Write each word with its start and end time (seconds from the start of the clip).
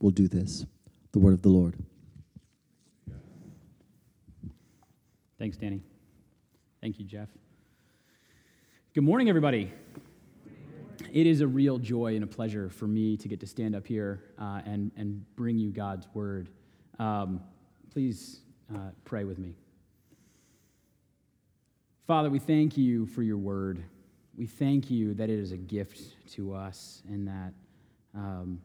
will 0.00 0.10
do 0.10 0.28
this. 0.28 0.66
The 1.12 1.18
word 1.18 1.34
of 1.34 1.42
the 1.42 1.48
Lord. 1.48 1.74
Thanks, 5.38 5.56
Danny. 5.56 5.82
Thank 6.80 6.98
you, 6.98 7.04
Jeff. 7.04 7.28
Good 8.94 9.04
morning, 9.04 9.28
everybody. 9.28 9.72
It 11.12 11.26
is 11.26 11.40
a 11.40 11.46
real 11.46 11.78
joy 11.78 12.14
and 12.14 12.24
a 12.24 12.26
pleasure 12.26 12.70
for 12.70 12.86
me 12.86 13.16
to 13.18 13.28
get 13.28 13.40
to 13.40 13.46
stand 13.46 13.74
up 13.74 13.86
here 13.86 14.22
uh, 14.38 14.60
and, 14.64 14.90
and 14.96 15.24
bring 15.36 15.58
you 15.58 15.70
God's 15.70 16.06
word. 16.14 16.48
Um, 16.98 17.40
please 17.92 18.40
uh, 18.74 18.90
pray 19.04 19.24
with 19.24 19.38
me. 19.38 19.54
Father, 22.06 22.30
we 22.30 22.38
thank 22.38 22.76
you 22.76 23.06
for 23.06 23.22
your 23.22 23.36
word. 23.36 23.82
We 24.36 24.46
thank 24.46 24.90
you 24.90 25.14
that 25.14 25.28
it 25.28 25.38
is 25.38 25.52
a 25.52 25.56
gift 25.56 26.00
to 26.32 26.54
us 26.54 27.02
and 27.08 27.26
that 27.28 27.52
um, 28.14 28.60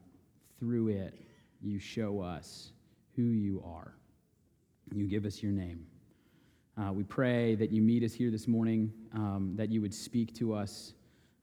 through 0.61 0.89
it 0.89 1.15
you 1.59 1.79
show 1.79 2.21
us 2.21 2.71
who 3.15 3.23
you 3.23 3.63
are. 3.65 3.95
You 4.93 5.07
give 5.07 5.25
us 5.25 5.41
your 5.41 5.51
name. 5.51 5.87
Uh, 6.77 6.93
we 6.93 7.03
pray 7.03 7.55
that 7.55 7.71
you 7.71 7.81
meet 7.81 8.03
us 8.03 8.13
here 8.13 8.29
this 8.29 8.47
morning, 8.47 8.93
um, 9.13 9.53
that 9.55 9.69
you 9.69 9.81
would 9.81 9.93
speak 9.93 10.35
to 10.35 10.53
us 10.53 10.93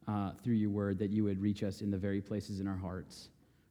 uh, 0.06 0.30
through 0.42 0.54
your 0.54 0.70
word, 0.70 0.98
that 1.00 1.10
you 1.10 1.24
would 1.24 1.40
reach 1.40 1.64
us 1.64 1.80
in 1.82 1.90
the 1.90 1.98
very 1.98 2.20
places 2.20 2.60
in 2.60 2.68
our 2.68 2.76
hearts 2.76 3.28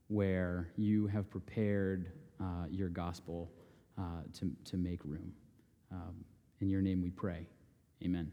where 0.10 0.68
you 0.76 1.08
have 1.08 1.30
prepared 1.30 2.12
uh, 2.42 2.66
your 2.70 2.90
gospel 2.90 3.50
uh, 3.98 4.02
to, 4.34 4.52
to 4.66 4.76
make 4.76 5.04
room. 5.06 5.32
Um, 5.94 6.26
in 6.60 6.70
your 6.70 6.82
name 6.82 7.02
we 7.02 7.10
pray. 7.10 7.48
Amen. 8.04 8.32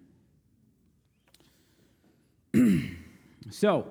so, 3.51 3.87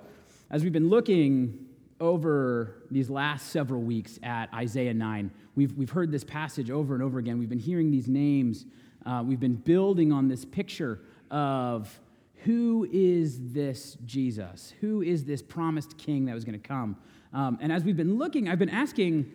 as 0.52 0.64
we've 0.64 0.74
been 0.74 0.90
looking 0.90 1.73
over 2.04 2.84
these 2.92 3.10
last 3.10 3.50
several 3.50 3.82
weeks 3.82 4.20
at 4.22 4.54
Isaiah 4.54 4.94
9, 4.94 5.32
we've, 5.56 5.74
we've 5.74 5.90
heard 5.90 6.12
this 6.12 6.24
passage 6.24 6.70
over 6.70 6.94
and 6.94 7.02
over 7.02 7.18
again. 7.18 7.40
We've 7.40 7.50
been 7.50 7.60
hearing 7.60 7.90
these 7.90 8.08
names 8.08 8.66
uh, 9.06 9.24
we've 9.26 9.40
been 9.40 9.56
building 9.56 10.12
on 10.12 10.28
this 10.28 10.46
picture 10.46 11.02
of 11.30 12.00
who 12.44 12.88
is 12.92 13.52
this 13.52 13.98
Jesus? 14.06 14.74
Who 14.82 15.02
is 15.02 15.26
this 15.26 15.42
promised 15.42 15.98
king 15.98 16.26
that 16.26 16.34
was 16.34 16.46
going 16.46 16.60
to 16.60 16.68
come? 16.68 16.98
Um, 17.34 17.58
and 17.62 17.72
as 17.72 17.84
we've 17.84 17.98
been 17.98 18.18
looking, 18.18 18.48
I've 18.48 18.60
been 18.60 18.70
asking 18.70 19.32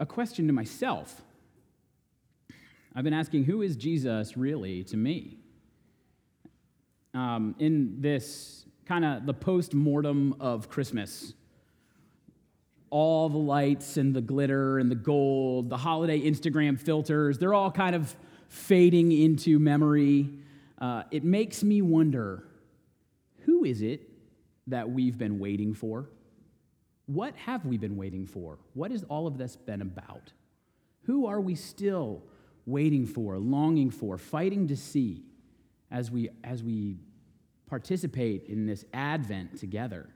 a 0.00 0.06
question 0.06 0.46
to 0.46 0.52
myself. 0.52 1.22
I've 2.94 3.04
been 3.04 3.14
asking, 3.14 3.44
who 3.44 3.62
is 3.62 3.76
Jesus 3.76 4.36
really 4.36 4.84
to 4.84 4.96
me? 4.96 5.38
Um, 7.14 7.54
in 7.58 8.00
this 8.00 8.64
kind 8.86 9.04
of 9.04 9.26
the 9.26 9.34
post 9.34 9.74
mortem 9.74 10.34
of 10.40 10.68
Christmas, 10.68 11.34
all 12.92 13.30
the 13.30 13.38
lights 13.38 13.96
and 13.96 14.14
the 14.14 14.20
glitter 14.20 14.78
and 14.78 14.90
the 14.90 14.94
gold, 14.94 15.70
the 15.70 15.78
holiday 15.78 16.20
Instagram 16.20 16.78
filters, 16.78 17.38
they're 17.38 17.54
all 17.54 17.70
kind 17.70 17.96
of 17.96 18.14
fading 18.48 19.10
into 19.10 19.58
memory, 19.58 20.28
uh, 20.78 21.02
it 21.10 21.24
makes 21.24 21.64
me 21.64 21.80
wonder 21.80 22.44
who 23.46 23.64
is 23.64 23.80
it 23.80 24.10
that 24.66 24.90
we've 24.90 25.16
been 25.16 25.38
waiting 25.38 25.72
for? 25.72 26.10
What 27.06 27.34
have 27.36 27.64
we 27.64 27.78
been 27.78 27.96
waiting 27.96 28.26
for? 28.26 28.58
What 28.74 28.90
has 28.90 29.04
all 29.04 29.26
of 29.26 29.38
this 29.38 29.56
been 29.56 29.80
about? 29.80 30.34
Who 31.04 31.24
are 31.26 31.40
we 31.40 31.54
still 31.54 32.22
waiting 32.66 33.06
for, 33.06 33.38
longing 33.38 33.90
for, 33.90 34.18
fighting 34.18 34.68
to 34.68 34.76
see 34.76 35.22
as 35.90 36.10
we, 36.10 36.28
as 36.44 36.62
we 36.62 36.98
participate 37.66 38.44
in 38.48 38.66
this 38.66 38.84
Advent 38.92 39.58
together? 39.58 40.10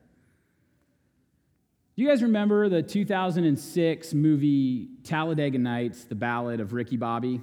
Do 1.97 2.03
you 2.03 2.11
guys 2.11 2.23
remember 2.23 2.69
the 2.69 2.83
2006 2.83 4.13
movie 4.13 4.87
Talladega 5.03 5.57
Nights, 5.57 6.05
The 6.05 6.15
Ballad 6.15 6.61
of 6.61 6.75
Ricky 6.75 6.99
Bobby? 6.99 7.41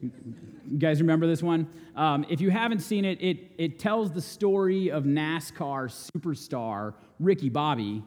You 0.00 0.76
guys 0.76 1.00
remember 1.00 1.28
this 1.28 1.40
one? 1.40 1.68
Um, 1.94 2.26
if 2.28 2.40
you 2.40 2.50
haven't 2.50 2.80
seen 2.80 3.04
it, 3.04 3.22
it, 3.22 3.52
it 3.58 3.78
tells 3.78 4.10
the 4.10 4.20
story 4.20 4.90
of 4.90 5.04
NASCAR 5.04 6.10
superstar 6.10 6.94
Ricky 7.20 7.48
Bobby. 7.48 8.02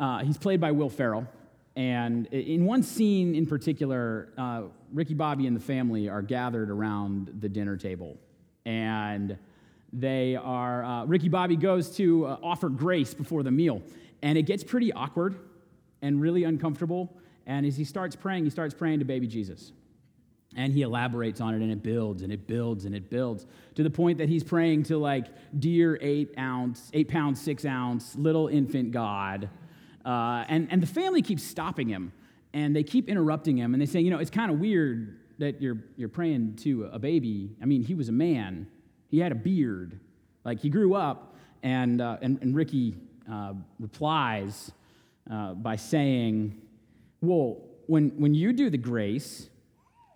Uh, 0.00 0.20
he's 0.20 0.38
played 0.38 0.58
by 0.58 0.70
Will 0.70 0.88
Ferrell. 0.88 1.26
And 1.76 2.24
in 2.28 2.64
one 2.64 2.82
scene 2.82 3.34
in 3.34 3.44
particular, 3.44 4.32
uh, 4.38 4.62
Ricky 4.90 5.12
Bobby 5.12 5.46
and 5.46 5.54
the 5.54 5.60
family 5.60 6.08
are 6.08 6.22
gathered 6.22 6.70
around 6.70 7.30
the 7.40 7.48
dinner 7.50 7.76
table. 7.76 8.16
And 8.64 9.36
they 9.92 10.34
are, 10.36 10.82
uh, 10.82 11.04
Ricky 11.04 11.28
Bobby 11.28 11.56
goes 11.56 11.94
to 11.96 12.24
uh, 12.24 12.38
offer 12.42 12.70
grace 12.70 13.12
before 13.12 13.42
the 13.42 13.50
meal. 13.50 13.82
And 14.22 14.38
it 14.38 14.42
gets 14.42 14.62
pretty 14.64 14.92
awkward 14.92 15.36
and 16.00 16.20
really 16.20 16.44
uncomfortable. 16.44 17.16
And 17.46 17.66
as 17.66 17.76
he 17.76 17.84
starts 17.84 18.16
praying, 18.16 18.44
he 18.44 18.50
starts 18.50 18.74
praying 18.74 19.00
to 19.00 19.04
baby 19.04 19.26
Jesus. 19.26 19.72
And 20.54 20.72
he 20.72 20.82
elaborates 20.82 21.40
on 21.40 21.54
it 21.54 21.62
and 21.62 21.72
it 21.72 21.82
builds 21.82 22.22
and 22.22 22.30
it 22.30 22.46
builds 22.46 22.84
and 22.84 22.94
it 22.94 23.08
builds 23.08 23.46
to 23.74 23.82
the 23.82 23.90
point 23.90 24.18
that 24.18 24.28
he's 24.28 24.44
praying 24.44 24.82
to 24.84 24.98
like 24.98 25.26
dear 25.58 25.98
eight 26.02 26.34
ounce, 26.38 26.90
eight 26.92 27.08
pound, 27.08 27.38
six 27.38 27.64
ounce, 27.64 28.14
little 28.16 28.48
infant 28.48 28.90
God. 28.90 29.48
Uh, 30.04 30.44
and, 30.48 30.68
and 30.70 30.82
the 30.82 30.86
family 30.86 31.22
keeps 31.22 31.42
stopping 31.42 31.88
him 31.88 32.12
and 32.52 32.76
they 32.76 32.82
keep 32.82 33.08
interrupting 33.08 33.56
him 33.56 33.72
and 33.72 33.80
they 33.80 33.86
say, 33.86 34.00
you 34.00 34.10
know, 34.10 34.18
it's 34.18 34.30
kind 34.30 34.50
of 34.50 34.58
weird 34.58 35.18
that 35.38 35.62
you're, 35.62 35.78
you're 35.96 36.10
praying 36.10 36.56
to 36.56 36.84
a 36.92 36.98
baby. 36.98 37.56
I 37.62 37.64
mean, 37.64 37.82
he 37.82 37.94
was 37.94 38.10
a 38.10 38.12
man, 38.12 38.66
he 39.08 39.20
had 39.20 39.32
a 39.32 39.36
beard. 39.36 39.98
Like 40.44 40.60
he 40.60 40.68
grew 40.68 40.94
up, 40.94 41.36
and, 41.62 42.00
uh, 42.00 42.18
and, 42.20 42.38
and 42.42 42.54
Ricky 42.54 42.96
uh, 43.30 43.54
replies 43.78 44.72
uh, 45.30 45.54
by 45.54 45.76
saying, 45.76 46.60
well, 47.20 47.58
when, 47.86 48.10
when 48.18 48.34
you 48.34 48.52
do 48.52 48.70
the 48.70 48.78
grace, 48.78 49.48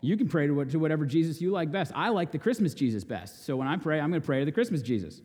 you 0.00 0.16
can 0.16 0.28
pray 0.28 0.46
to, 0.46 0.64
to 0.66 0.78
whatever 0.78 1.04
Jesus 1.04 1.40
you 1.40 1.50
like 1.50 1.70
best. 1.70 1.92
I 1.94 2.10
like 2.10 2.32
the 2.32 2.38
Christmas 2.38 2.74
Jesus 2.74 3.04
best. 3.04 3.44
So 3.44 3.56
when 3.56 3.68
I 3.68 3.76
pray, 3.76 4.00
I'm 4.00 4.10
going 4.10 4.20
to 4.20 4.26
pray 4.26 4.40
to 4.40 4.44
the 4.44 4.52
Christmas 4.52 4.82
Jesus. 4.82 5.20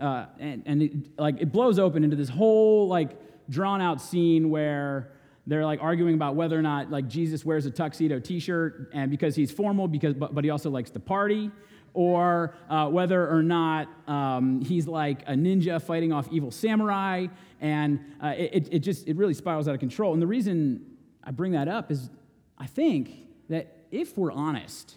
Uh, 0.00 0.26
and 0.38 0.62
and 0.66 0.82
it, 0.82 0.92
like 1.18 1.40
it 1.40 1.52
blows 1.52 1.78
open 1.78 2.04
into 2.04 2.16
this 2.16 2.28
whole 2.28 2.88
like 2.88 3.10
drawn 3.50 3.82
out 3.82 4.00
scene 4.00 4.48
where 4.48 5.12
they're 5.46 5.64
like 5.64 5.80
arguing 5.82 6.14
about 6.14 6.36
whether 6.36 6.58
or 6.58 6.62
not 6.62 6.90
like 6.90 7.06
Jesus 7.06 7.44
wears 7.44 7.66
a 7.66 7.70
tuxedo 7.70 8.18
T-shirt 8.18 8.90
and 8.94 9.10
because 9.10 9.34
he's 9.34 9.50
formal 9.50 9.88
because 9.88 10.14
but, 10.14 10.34
but 10.34 10.44
he 10.44 10.50
also 10.50 10.70
likes 10.70 10.90
to 10.90 11.00
party 11.00 11.50
or 11.94 12.54
uh, 12.68 12.88
whether 12.88 13.28
or 13.28 13.42
not 13.42 13.88
um, 14.08 14.60
he's 14.60 14.86
like 14.86 15.22
a 15.22 15.32
ninja 15.32 15.80
fighting 15.82 16.12
off 16.12 16.28
evil 16.30 16.50
samurai 16.50 17.26
And 17.60 18.00
uh, 18.22 18.34
it, 18.36 18.68
it 18.72 18.78
just, 18.80 19.06
it 19.06 19.16
really 19.16 19.34
spirals 19.34 19.68
out 19.68 19.74
of 19.74 19.80
control. 19.80 20.12
And 20.12 20.22
the 20.22 20.26
reason 20.26 20.86
I 21.22 21.30
bring 21.30 21.52
that 21.52 21.68
up 21.68 21.90
is 21.90 22.10
I 22.56 22.66
think 22.66 23.10
that 23.48 23.86
if 23.90 24.16
we're 24.16 24.32
honest, 24.32 24.96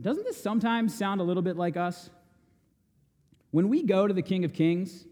doesn't 0.00 0.24
this 0.24 0.42
sometimes 0.42 0.96
sound 0.96 1.20
a 1.20 1.24
little 1.24 1.42
bit 1.42 1.56
like 1.56 1.76
us? 1.76 2.10
When 3.50 3.68
we 3.68 3.82
go 3.82 4.06
to 4.06 4.14
the 4.14 4.22
King 4.22 4.44
of 4.44 4.52
Kings, 4.52 5.04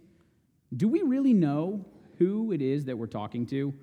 do 0.75 0.89
we 0.89 1.03
really 1.03 1.35
know 1.35 1.85
who 2.19 2.53
it 2.53 2.63
is 2.63 2.87
that 2.87 2.97
we're 2.97 3.07
talking 3.07 3.47
to? 3.47 3.75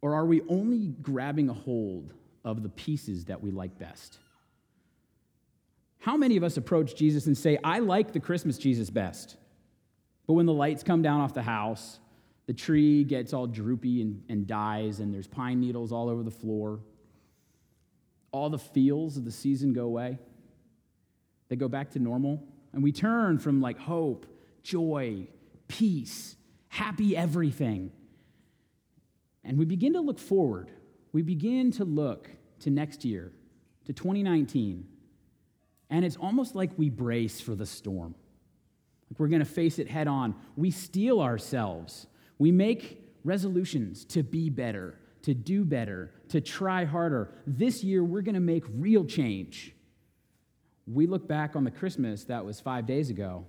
Or 0.00 0.14
are 0.14 0.24
we 0.24 0.40
only 0.48 0.88
grabbing 1.02 1.48
a 1.48 1.52
hold 1.52 2.14
of 2.44 2.62
the 2.62 2.68
pieces 2.70 3.26
that 3.26 3.42
we 3.42 3.50
like 3.50 3.78
best? 3.78 4.18
How 6.00 6.16
many 6.16 6.36
of 6.36 6.42
us 6.42 6.56
approach 6.56 6.96
Jesus 6.96 7.26
and 7.26 7.36
say, 7.36 7.58
I 7.62 7.78
like 7.78 8.12
the 8.12 8.20
Christmas 8.20 8.58
Jesus 8.58 8.90
best? 8.90 9.36
But 10.26 10.32
when 10.32 10.46
the 10.46 10.52
lights 10.52 10.82
come 10.82 11.02
down 11.02 11.20
off 11.20 11.34
the 11.34 11.42
house, 11.42 12.00
the 12.46 12.54
tree 12.54 13.04
gets 13.04 13.32
all 13.32 13.46
droopy 13.46 14.00
and, 14.02 14.22
and 14.28 14.46
dies, 14.46 15.00
and 15.00 15.12
there's 15.12 15.26
pine 15.26 15.60
needles 15.60 15.92
all 15.92 16.08
over 16.08 16.22
the 16.22 16.30
floor, 16.30 16.80
all 18.32 18.48
the 18.48 18.58
feels 18.58 19.16
of 19.16 19.24
the 19.24 19.30
season 19.30 19.72
go 19.72 19.84
away. 19.84 20.18
They 21.48 21.56
go 21.56 21.68
back 21.68 21.90
to 21.90 21.98
normal. 21.98 22.42
And 22.72 22.82
we 22.82 22.92
turn 22.92 23.38
from 23.38 23.60
like 23.60 23.78
hope, 23.78 24.26
joy, 24.62 25.26
peace, 25.68 26.36
happy 26.68 27.16
everything. 27.16 27.90
And 29.44 29.58
we 29.58 29.64
begin 29.64 29.92
to 29.94 30.00
look 30.00 30.18
forward. 30.18 30.70
We 31.12 31.22
begin 31.22 31.72
to 31.72 31.84
look 31.84 32.30
to 32.60 32.70
next 32.70 33.04
year, 33.04 33.32
to 33.86 33.92
2019. 33.92 34.86
And 35.90 36.04
it's 36.04 36.16
almost 36.16 36.54
like 36.54 36.70
we 36.76 36.88
brace 36.88 37.40
for 37.40 37.54
the 37.54 37.66
storm. 37.66 38.14
Like 39.10 39.18
we're 39.18 39.28
going 39.28 39.40
to 39.40 39.44
face 39.44 39.78
it 39.78 39.88
head 39.88 40.06
on. 40.06 40.34
We 40.56 40.70
steel 40.70 41.20
ourselves. 41.20 42.06
We 42.38 42.52
make 42.52 43.04
resolutions 43.24 44.04
to 44.06 44.22
be 44.22 44.48
better, 44.48 44.98
to 45.22 45.34
do 45.34 45.64
better, 45.64 46.12
to 46.28 46.40
try 46.40 46.84
harder. 46.84 47.34
This 47.46 47.82
year, 47.82 48.04
we're 48.04 48.22
going 48.22 48.34
to 48.34 48.40
make 48.40 48.64
real 48.72 49.04
change. 49.04 49.74
We 50.86 51.06
look 51.06 51.26
back 51.28 51.56
on 51.56 51.64
the 51.64 51.70
Christmas 51.70 52.24
that 52.24 52.44
was 52.44 52.60
five 52.60 52.86
days 52.86 53.10
ago 53.10 53.44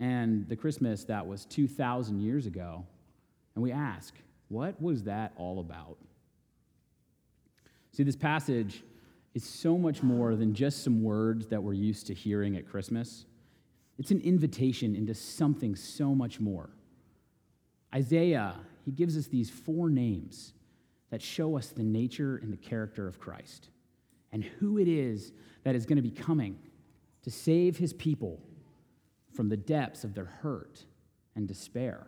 and 0.00 0.48
the 0.48 0.56
Christmas 0.56 1.04
that 1.04 1.26
was 1.26 1.44
2,000 1.46 2.20
years 2.20 2.46
ago, 2.46 2.84
and 3.54 3.62
we 3.62 3.72
ask, 3.72 4.14
what 4.48 4.80
was 4.80 5.04
that 5.04 5.32
all 5.36 5.60
about? 5.60 5.96
See, 7.92 8.02
this 8.02 8.16
passage 8.16 8.82
is 9.34 9.44
so 9.44 9.76
much 9.76 10.02
more 10.02 10.36
than 10.36 10.54
just 10.54 10.84
some 10.84 11.02
words 11.02 11.48
that 11.48 11.62
we're 11.62 11.72
used 11.72 12.06
to 12.06 12.14
hearing 12.14 12.56
at 12.56 12.68
Christmas. 12.68 13.26
It's 13.98 14.10
an 14.10 14.20
invitation 14.20 14.94
into 14.94 15.14
something 15.14 15.74
so 15.74 16.14
much 16.14 16.40
more. 16.40 16.70
Isaiah, 17.94 18.54
he 18.84 18.92
gives 18.92 19.16
us 19.16 19.26
these 19.26 19.50
four 19.50 19.90
names 19.90 20.52
that 21.10 21.22
show 21.22 21.56
us 21.56 21.68
the 21.68 21.82
nature 21.82 22.36
and 22.42 22.52
the 22.52 22.56
character 22.56 23.06
of 23.06 23.18
Christ 23.18 23.68
and 24.32 24.42
who 24.42 24.78
it 24.78 24.88
is 24.88 25.32
that 25.62 25.74
is 25.74 25.86
going 25.86 25.96
to 25.96 26.02
be 26.02 26.10
coming 26.10 26.58
to 27.22 27.30
save 27.30 27.76
his 27.76 27.92
people 27.92 28.40
from 29.32 29.48
the 29.48 29.56
depths 29.56 30.04
of 30.04 30.14
their 30.14 30.24
hurt 30.24 30.84
and 31.34 31.48
despair. 31.48 32.06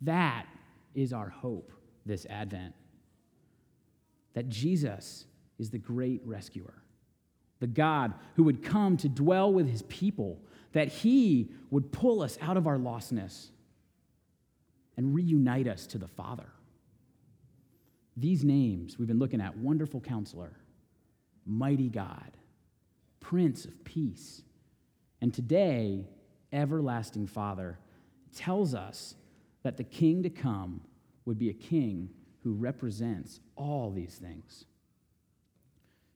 That 0.00 0.46
is 0.94 1.12
our 1.12 1.28
hope 1.28 1.72
this 2.04 2.26
Advent. 2.26 2.74
That 4.34 4.48
Jesus 4.48 5.26
is 5.62 5.70
the 5.70 5.78
great 5.78 6.20
rescuer, 6.26 6.74
the 7.60 7.66
God 7.66 8.12
who 8.34 8.42
would 8.42 8.62
come 8.62 8.96
to 8.98 9.08
dwell 9.08 9.50
with 9.50 9.70
his 9.70 9.82
people, 9.82 10.42
that 10.72 10.88
he 10.88 11.52
would 11.70 11.92
pull 11.92 12.20
us 12.20 12.36
out 12.42 12.56
of 12.56 12.66
our 12.66 12.78
lostness 12.78 13.48
and 14.96 15.14
reunite 15.14 15.68
us 15.68 15.86
to 15.86 15.98
the 15.98 16.08
Father. 16.08 16.48
These 18.16 18.44
names 18.44 18.98
we've 18.98 19.08
been 19.08 19.20
looking 19.20 19.40
at 19.40 19.56
Wonderful 19.56 20.00
Counselor, 20.00 20.52
Mighty 21.46 21.88
God, 21.88 22.36
Prince 23.20 23.64
of 23.64 23.84
Peace. 23.84 24.42
And 25.20 25.32
today, 25.32 26.08
Everlasting 26.52 27.28
Father 27.28 27.78
tells 28.34 28.74
us 28.74 29.14
that 29.62 29.76
the 29.76 29.84
king 29.84 30.24
to 30.24 30.30
come 30.30 30.80
would 31.24 31.38
be 31.38 31.50
a 31.50 31.54
king 31.54 32.10
who 32.42 32.52
represents 32.52 33.38
all 33.54 33.92
these 33.92 34.16
things. 34.16 34.64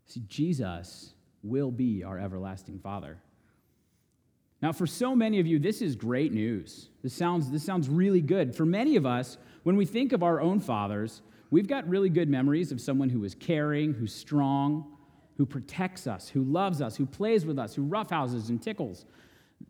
See, 0.07 0.23
Jesus 0.27 1.13
will 1.43 1.71
be 1.71 2.03
our 2.05 2.19
everlasting 2.19 2.79
Father. 2.79 3.19
Now, 4.63 4.73
for 4.73 4.87
so 4.87 5.15
many 5.15 5.39
of 5.39 5.47
you, 5.47 5.59
this 5.59 5.83
is 5.83 5.97
great 5.97 6.33
news. 6.33 6.89
This 7.03 7.13
sounds, 7.13 7.51
this 7.51 7.63
sounds 7.63 7.89
really 7.89 8.23
good. 8.23 8.55
For 8.55 8.65
many 8.65 8.97
of 8.97 9.05
us, 9.05 9.37
when 9.65 9.77
we 9.77 9.85
think 9.85 10.13
of 10.13 10.23
our 10.23 10.41
own 10.41 10.61
fathers, 10.61 11.21
we've 11.51 11.69
got 11.69 11.87
really 11.89 12.09
good 12.09 12.29
memories 12.29 12.73
of 12.73 12.81
someone 12.81 13.11
who 13.11 13.25
is 13.25 13.35
caring, 13.35 13.93
who's 13.93 14.15
strong, 14.15 14.97
who 15.37 15.45
protects 15.45 16.07
us, 16.07 16.29
who 16.29 16.43
loves 16.43 16.81
us, 16.81 16.97
who 16.97 17.05
plays 17.05 17.45
with 17.45 17.59
us, 17.59 17.75
who 17.75 17.83
roughhouses 17.83 18.49
and 18.49 18.63
tickles, 18.63 19.05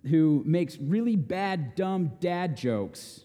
who 0.08 0.42
makes 0.46 0.78
really 0.78 1.16
bad, 1.16 1.74
dumb 1.74 2.12
dad 2.20 2.56
jokes, 2.56 3.24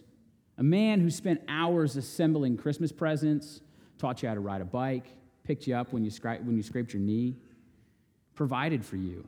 a 0.57 0.63
man 0.63 0.99
who 0.99 1.09
spent 1.09 1.41
hours 1.47 1.95
assembling 1.95 2.57
Christmas 2.57 2.91
presents, 2.91 3.61
taught 3.99 4.23
you 4.23 4.29
how 4.29 4.33
to 4.33 4.41
ride 4.41 4.61
a 4.61 4.65
bike, 4.65 5.15
picked 5.43 5.67
you 5.67 5.75
up 5.75 5.91
when 5.93 6.03
you, 6.03 6.11
scra- 6.11 6.43
when 6.43 6.55
you 6.55 6.63
scraped 6.63 6.93
your 6.93 7.01
knee, 7.01 7.35
provided 8.35 8.85
for 8.85 8.95
you, 8.95 9.27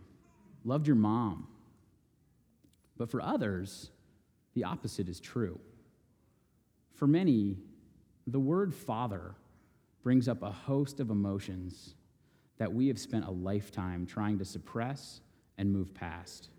loved 0.64 0.88
your 0.88 0.96
mom. 0.96 1.48
But 2.98 3.10
for 3.10 3.22
others, 3.22 3.90
the 4.54 4.64
opposite 4.64 5.10
is 5.10 5.20
true. 5.20 5.60
For 6.94 7.08
many, 7.08 7.58
the 8.28 8.40
word 8.40 8.74
father 8.74 9.36
brings 10.04 10.28
up 10.28 10.44
a 10.44 10.52
host 10.52 11.00
of 11.00 11.10
emotions 11.10 11.96
that 12.58 12.72
we 12.72 12.88
have 12.88 13.00
spent 13.00 13.26
a 13.26 13.32
lifetime 13.32 14.06
trying 14.06 14.38
to 14.38 14.46
suppress 14.46 15.22
and 15.58 15.72
move 15.72 15.94
past. 15.94 16.50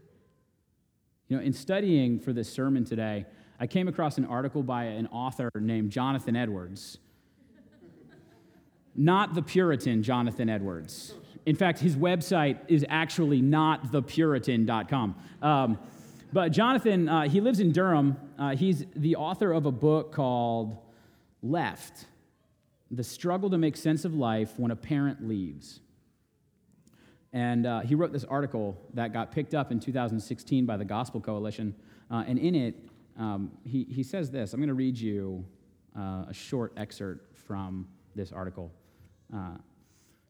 You 1.29 1.37
know, 1.37 1.43
in 1.43 1.53
studying 1.53 2.19
for 2.19 2.33
this 2.33 2.53
sermon 2.53 2.85
today, 2.85 3.27
I 3.59 3.67
came 3.67 3.89
across 3.89 4.19
an 4.19 4.25
article 4.25 4.63
by 4.63 4.85
an 4.85 5.07
author 5.09 5.51
named 5.55 5.91
Jonathan 5.91 6.37
Edwards. 6.37 6.99
Not 8.97 9.35
the 9.35 9.43
Puritan 9.43 10.03
Jonathan 10.03 10.49
Edwards. 10.49 11.15
In 11.47 11.57
fact, 11.57 11.79
his 11.81 11.97
website 11.97 12.59
is 12.69 12.87
actually 12.89 13.43
not 13.43 13.93
thepuritan.com. 13.93 15.15
Um, 15.43 15.79
but 16.33 16.51
Jonathan, 16.51 17.09
uh, 17.09 17.29
he 17.29 17.41
lives 17.41 17.61
in 17.61 17.71
Durham. 17.73 18.17
Uh, 18.39 18.57
he's 18.57 18.87
the 18.97 19.17
author 19.17 19.53
of 19.53 19.67
a 19.67 19.73
book 19.73 20.13
called 20.13 20.79
Left 21.43 22.07
The 22.91 23.05
Struggle 23.05 23.51
to 23.51 23.59
Make 23.59 23.77
Sense 23.77 24.05
of 24.05 24.15
Life 24.15 24.55
When 24.57 24.71
a 24.71 24.77
Parent 24.77 25.29
Leaves. 25.29 25.81
And 27.33 27.67
uh, 27.67 27.81
he 27.81 27.95
wrote 27.95 28.13
this 28.13 28.25
article 28.25 28.77
that 28.95 29.13
got 29.13 29.33
picked 29.33 29.55
up 29.55 29.71
in 29.71 29.81
2016 29.81 30.65
by 30.67 30.77
the 30.77 30.85
Gospel 30.85 31.21
Coalition. 31.21 31.75
Uh, 32.11 32.25
and 32.27 32.39
in 32.39 32.55
it, 32.55 32.77
um, 33.19 33.51
he, 33.65 33.85
he 33.85 34.03
says 34.03 34.31
this 34.31 34.55
I'm 34.55 34.61
going 34.61 34.69
to 34.69 34.75
read 34.75 34.99
you 34.99 35.45
uh, 35.97 36.27
a 36.29 36.35
short 36.35 36.73
excerpt 36.77 37.37
from 37.37 37.87
this 38.15 38.33
article. 38.33 38.73
Uh, 39.35 39.57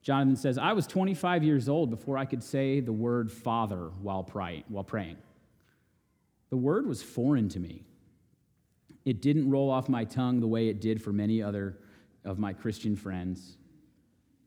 Jonathan 0.02 0.36
says, 0.36 0.58
I 0.58 0.72
was 0.72 0.86
25 0.86 1.44
years 1.44 1.68
old 1.68 1.90
before 1.90 2.18
I 2.18 2.24
could 2.24 2.42
say 2.42 2.80
the 2.80 2.92
word 2.92 3.32
father 3.32 3.90
while, 4.00 4.22
pray, 4.22 4.64
while 4.68 4.84
praying. 4.84 5.16
The 6.50 6.56
word 6.56 6.86
was 6.86 7.02
foreign 7.02 7.48
to 7.50 7.58
me. 7.58 7.84
It 9.04 9.20
didn't 9.20 9.50
roll 9.50 9.70
off 9.70 9.88
my 9.88 10.04
tongue 10.04 10.40
the 10.40 10.46
way 10.46 10.68
it 10.68 10.80
did 10.80 11.02
for 11.02 11.12
many 11.12 11.42
other 11.42 11.78
of 12.24 12.38
my 12.38 12.52
Christian 12.52 12.96
friends. 12.96 13.56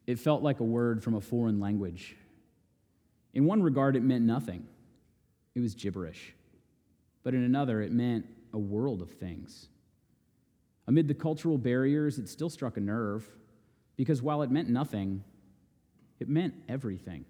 It 0.05 0.19
felt 0.19 0.41
like 0.41 0.59
a 0.59 0.63
word 0.63 1.03
from 1.03 1.15
a 1.15 1.21
foreign 1.21 1.59
language. 1.59 2.15
In 3.33 3.45
one 3.45 3.61
regard, 3.61 3.95
it 3.95 4.03
meant 4.03 4.25
nothing, 4.25 4.65
it 5.53 5.59
was 5.59 5.75
gibberish. 5.75 6.33
But 7.23 7.33
in 7.33 7.43
another, 7.43 7.81
it 7.81 7.91
meant 7.91 8.25
a 8.53 8.57
world 8.57 9.01
of 9.01 9.11
things. 9.11 9.67
Amid 10.87 11.07
the 11.07 11.13
cultural 11.13 11.57
barriers, 11.57 12.17
it 12.17 12.29
still 12.29 12.49
struck 12.49 12.77
a 12.77 12.79
nerve 12.79 13.27
because 13.97 14.21
while 14.21 14.43
it 14.43 14.51
meant 14.51 14.69
nothing, 14.69 15.23
it 16.19 16.29
meant 16.29 16.53
everything. 16.69 17.25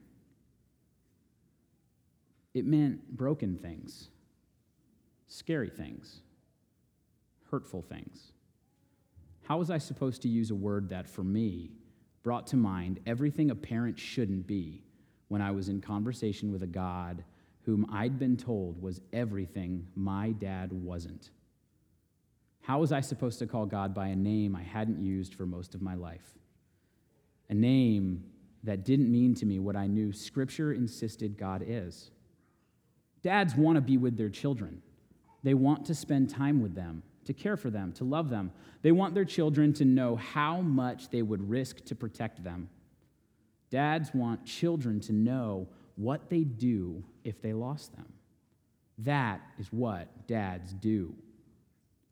It 2.53 2.65
meant 2.65 3.15
broken 3.15 3.57
things, 3.57 4.09
scary 5.27 5.69
things, 5.69 6.21
hurtful 7.49 7.81
things. 7.81 8.31
How 9.43 9.57
was 9.57 9.71
I 9.71 9.77
supposed 9.77 10.21
to 10.23 10.27
use 10.27 10.51
a 10.51 10.55
word 10.55 10.89
that, 10.89 11.09
for 11.09 11.23
me, 11.23 11.71
brought 12.21 12.47
to 12.47 12.57
mind 12.57 12.99
everything 13.05 13.49
a 13.49 13.55
parent 13.55 13.97
shouldn't 13.97 14.45
be 14.45 14.83
when 15.29 15.41
I 15.41 15.51
was 15.51 15.69
in 15.69 15.79
conversation 15.79 16.51
with 16.51 16.63
a 16.63 16.67
God 16.67 17.23
whom 17.61 17.85
I'd 17.91 18.19
been 18.19 18.37
told 18.37 18.81
was 18.81 19.01
everything 19.13 19.87
my 19.95 20.31
dad 20.31 20.71
wasn't. 20.73 21.29
How 22.61 22.79
was 22.79 22.91
I 22.91 22.99
supposed 22.99 23.39
to 23.39 23.47
call 23.47 23.65
God 23.65 23.93
by 23.93 24.07
a 24.07 24.15
name 24.15 24.55
I 24.55 24.63
hadn't 24.63 25.01
used 25.01 25.35
for 25.35 25.45
most 25.45 25.75
of 25.75 25.81
my 25.81 25.95
life? 25.95 26.37
A 27.49 27.53
name 27.53 28.23
that 28.63 28.83
didn't 28.83 29.11
mean 29.11 29.33
to 29.35 29.45
me 29.45 29.59
what 29.59 29.75
I 29.75 29.87
knew 29.87 30.11
Scripture 30.11 30.73
insisted 30.73 31.37
God 31.37 31.63
is. 31.65 32.11
Dads 33.21 33.55
want 33.55 33.77
to 33.77 33.81
be 33.81 33.97
with 33.97 34.17
their 34.17 34.29
children, 34.29 34.81
They 35.43 35.53
want 35.53 35.85
to 35.85 35.95
spend 35.95 36.29
time 36.29 36.61
with 36.61 36.75
them, 36.75 37.03
to 37.25 37.33
care 37.33 37.57
for 37.57 37.69
them, 37.69 37.91
to 37.93 38.03
love 38.03 38.29
them. 38.29 38.51
They 38.81 38.91
want 38.91 39.13
their 39.13 39.25
children 39.25 39.73
to 39.73 39.85
know 39.85 40.15
how 40.15 40.61
much 40.61 41.09
they 41.09 41.21
would 41.21 41.49
risk 41.49 41.83
to 41.85 41.95
protect 41.95 42.43
them. 42.43 42.69
Dads 43.69 44.13
want 44.13 44.45
children 44.45 44.99
to 45.01 45.13
know 45.13 45.67
what 45.95 46.29
they'd 46.29 46.57
do 46.57 47.03
if 47.23 47.41
they 47.41 47.53
lost 47.53 47.95
them. 47.95 48.11
That 48.99 49.41
is 49.59 49.67
what 49.71 50.27
dads 50.27 50.73
do. 50.73 51.13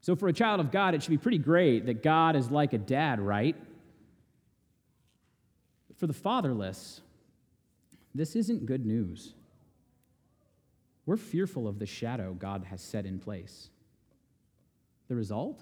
So, 0.02 0.16
for 0.16 0.28
a 0.28 0.34
child 0.34 0.60
of 0.60 0.72
God, 0.72 0.94
it 0.94 1.02
should 1.02 1.12
be 1.12 1.18
pretty 1.18 1.40
great 1.40 1.88
that 1.88 2.04
God 2.04 2.36
is 2.36 2.52
like 2.52 2.74
a 2.74 2.78
dad, 2.78 3.20
right? 3.20 3.56
For 5.96 6.08
the 6.08 6.14
fatherless, 6.14 7.02
this 8.14 8.36
isn't 8.36 8.66
good 8.66 8.86
news. 8.86 9.34
We're 11.06 11.18
fearful 11.18 11.68
of 11.68 11.80
the 11.80 11.86
shadow 11.86 12.34
God 12.34 12.66
has 12.66 12.82
set 12.82 13.06
in 13.06 13.20
place. 13.20 13.70
The 15.08 15.16
result? 15.16 15.62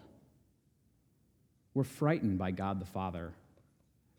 We're 1.74 1.84
frightened 1.84 2.38
by 2.38 2.52
God 2.52 2.80
the 2.80 2.86
Father 2.86 3.34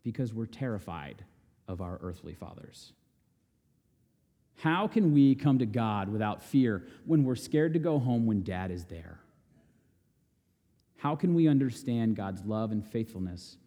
because 0.03 0.33
we're 0.33 0.45
terrified 0.45 1.23
of 1.67 1.81
our 1.81 1.99
earthly 2.01 2.33
fathers. 2.33 2.93
How 4.57 4.87
can 4.87 5.13
we 5.13 5.35
come 5.35 5.59
to 5.59 5.65
God 5.65 6.09
without 6.09 6.43
fear 6.43 6.83
when 7.05 7.23
we're 7.23 7.35
scared 7.35 7.73
to 7.73 7.79
go 7.79 7.99
home 7.99 8.25
when 8.25 8.43
dad 8.43 8.71
is 8.71 8.85
there? 8.85 9.19
How 10.97 11.15
can 11.15 11.33
we 11.33 11.47
understand 11.47 12.15
God's 12.15 12.43
love 12.45 12.71
and 12.71 12.85
faithfulness 12.85 13.57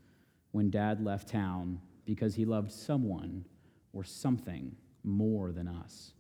when 0.53 0.71
dad 0.71 1.05
left 1.05 1.29
town 1.29 1.81
because 2.09 2.35
he 2.35 2.47
loved 2.47 2.73
someone 2.73 3.45
or 3.93 4.03
something 4.03 4.75
more 5.05 5.53
than 5.53 5.69
us? 5.69 6.13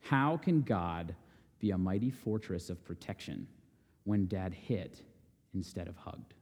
How 0.00 0.38
can 0.38 0.62
God 0.62 1.14
be 1.58 1.72
a 1.72 1.76
mighty 1.76 2.10
fortress 2.10 2.70
of 2.70 2.82
protection 2.82 3.46
when 4.04 4.26
dad 4.26 4.54
hit 4.54 5.02
instead 5.52 5.88
of 5.88 5.96
hugged? 5.98 6.32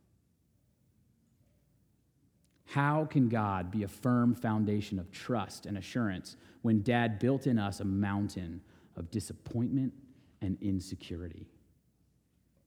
How 2.67 3.05
can 3.05 3.29
God 3.29 3.73
be 3.73 3.83
a 3.83 3.89
firm 3.89 4.33
foundation 4.33 5.01
of 5.01 5.11
trust 5.11 5.67
and 5.67 5.77
assurance 5.77 6.37
when 6.63 6.83
dad 6.83 7.19
built 7.19 7.49
in 7.49 7.59
us 7.59 7.81
a 7.81 7.85
mountain 7.85 8.61
of 8.95 9.11
disappointment 9.11 9.93
and 10.41 10.57
insecurity? 10.61 11.49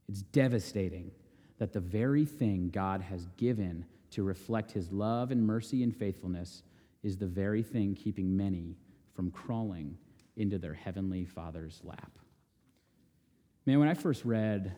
It's 0.09 0.23
devastating 0.23 1.11
that 1.57 1.71
the 1.71 1.79
very 1.79 2.25
thing 2.25 2.69
God 2.69 2.99
has 2.99 3.27
given 3.37 3.85
to 4.11 4.23
reflect 4.23 4.71
his 4.71 4.91
love 4.91 5.31
and 5.31 5.45
mercy 5.45 5.83
and 5.83 5.95
faithfulness 5.95 6.63
is 7.03 7.17
the 7.17 7.27
very 7.27 7.63
thing 7.63 7.95
keeping 7.95 8.35
many 8.35 8.77
from 9.13 9.31
crawling 9.31 9.97
into 10.35 10.57
their 10.57 10.73
heavenly 10.73 11.25
Father's 11.25 11.81
lap. 11.83 12.11
Man, 13.65 13.79
when 13.79 13.87
I 13.87 13.93
first 13.93 14.25
read 14.25 14.75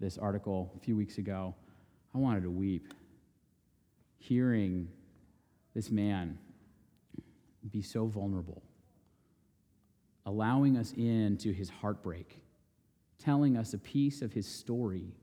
this 0.00 0.18
article 0.18 0.72
a 0.76 0.80
few 0.80 0.96
weeks 0.96 1.18
ago, 1.18 1.54
I 2.14 2.18
wanted 2.18 2.42
to 2.42 2.50
weep 2.50 2.92
hearing 4.18 4.88
this 5.74 5.90
man 5.90 6.38
be 7.70 7.82
so 7.82 8.06
vulnerable, 8.06 8.62
allowing 10.26 10.76
us 10.76 10.92
into 10.92 11.52
his 11.52 11.70
heartbreak, 11.70 12.38
telling 13.18 13.56
us 13.56 13.74
a 13.74 13.78
piece 13.78 14.22
of 14.22 14.32
his 14.32 14.46
story, 14.46 15.14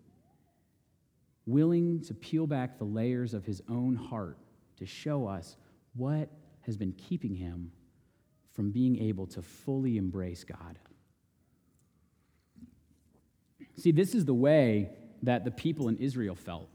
willing 1.45 2.01
to 2.01 2.13
peel 2.13 2.47
back 2.47 2.77
the 2.77 2.83
layers 2.83 3.33
of 3.33 3.45
his 3.45 3.61
own 3.69 3.95
heart 3.95 4.37
to 4.77 4.85
show 4.85 5.27
us 5.27 5.57
what 5.95 6.29
has 6.61 6.77
been 6.77 6.93
keeping 6.93 7.35
him 7.35 7.71
from 8.53 8.71
being 8.71 9.01
able 9.01 9.25
to 9.27 9.41
fully 9.41 9.97
embrace 9.97 10.43
God. 10.43 10.77
See, 13.77 13.91
this 13.91 14.13
is 14.13 14.25
the 14.25 14.33
way 14.33 14.89
that 15.23 15.45
the 15.45 15.51
people 15.51 15.87
in 15.87 15.97
Israel 15.97 16.35
felt. 16.35 16.69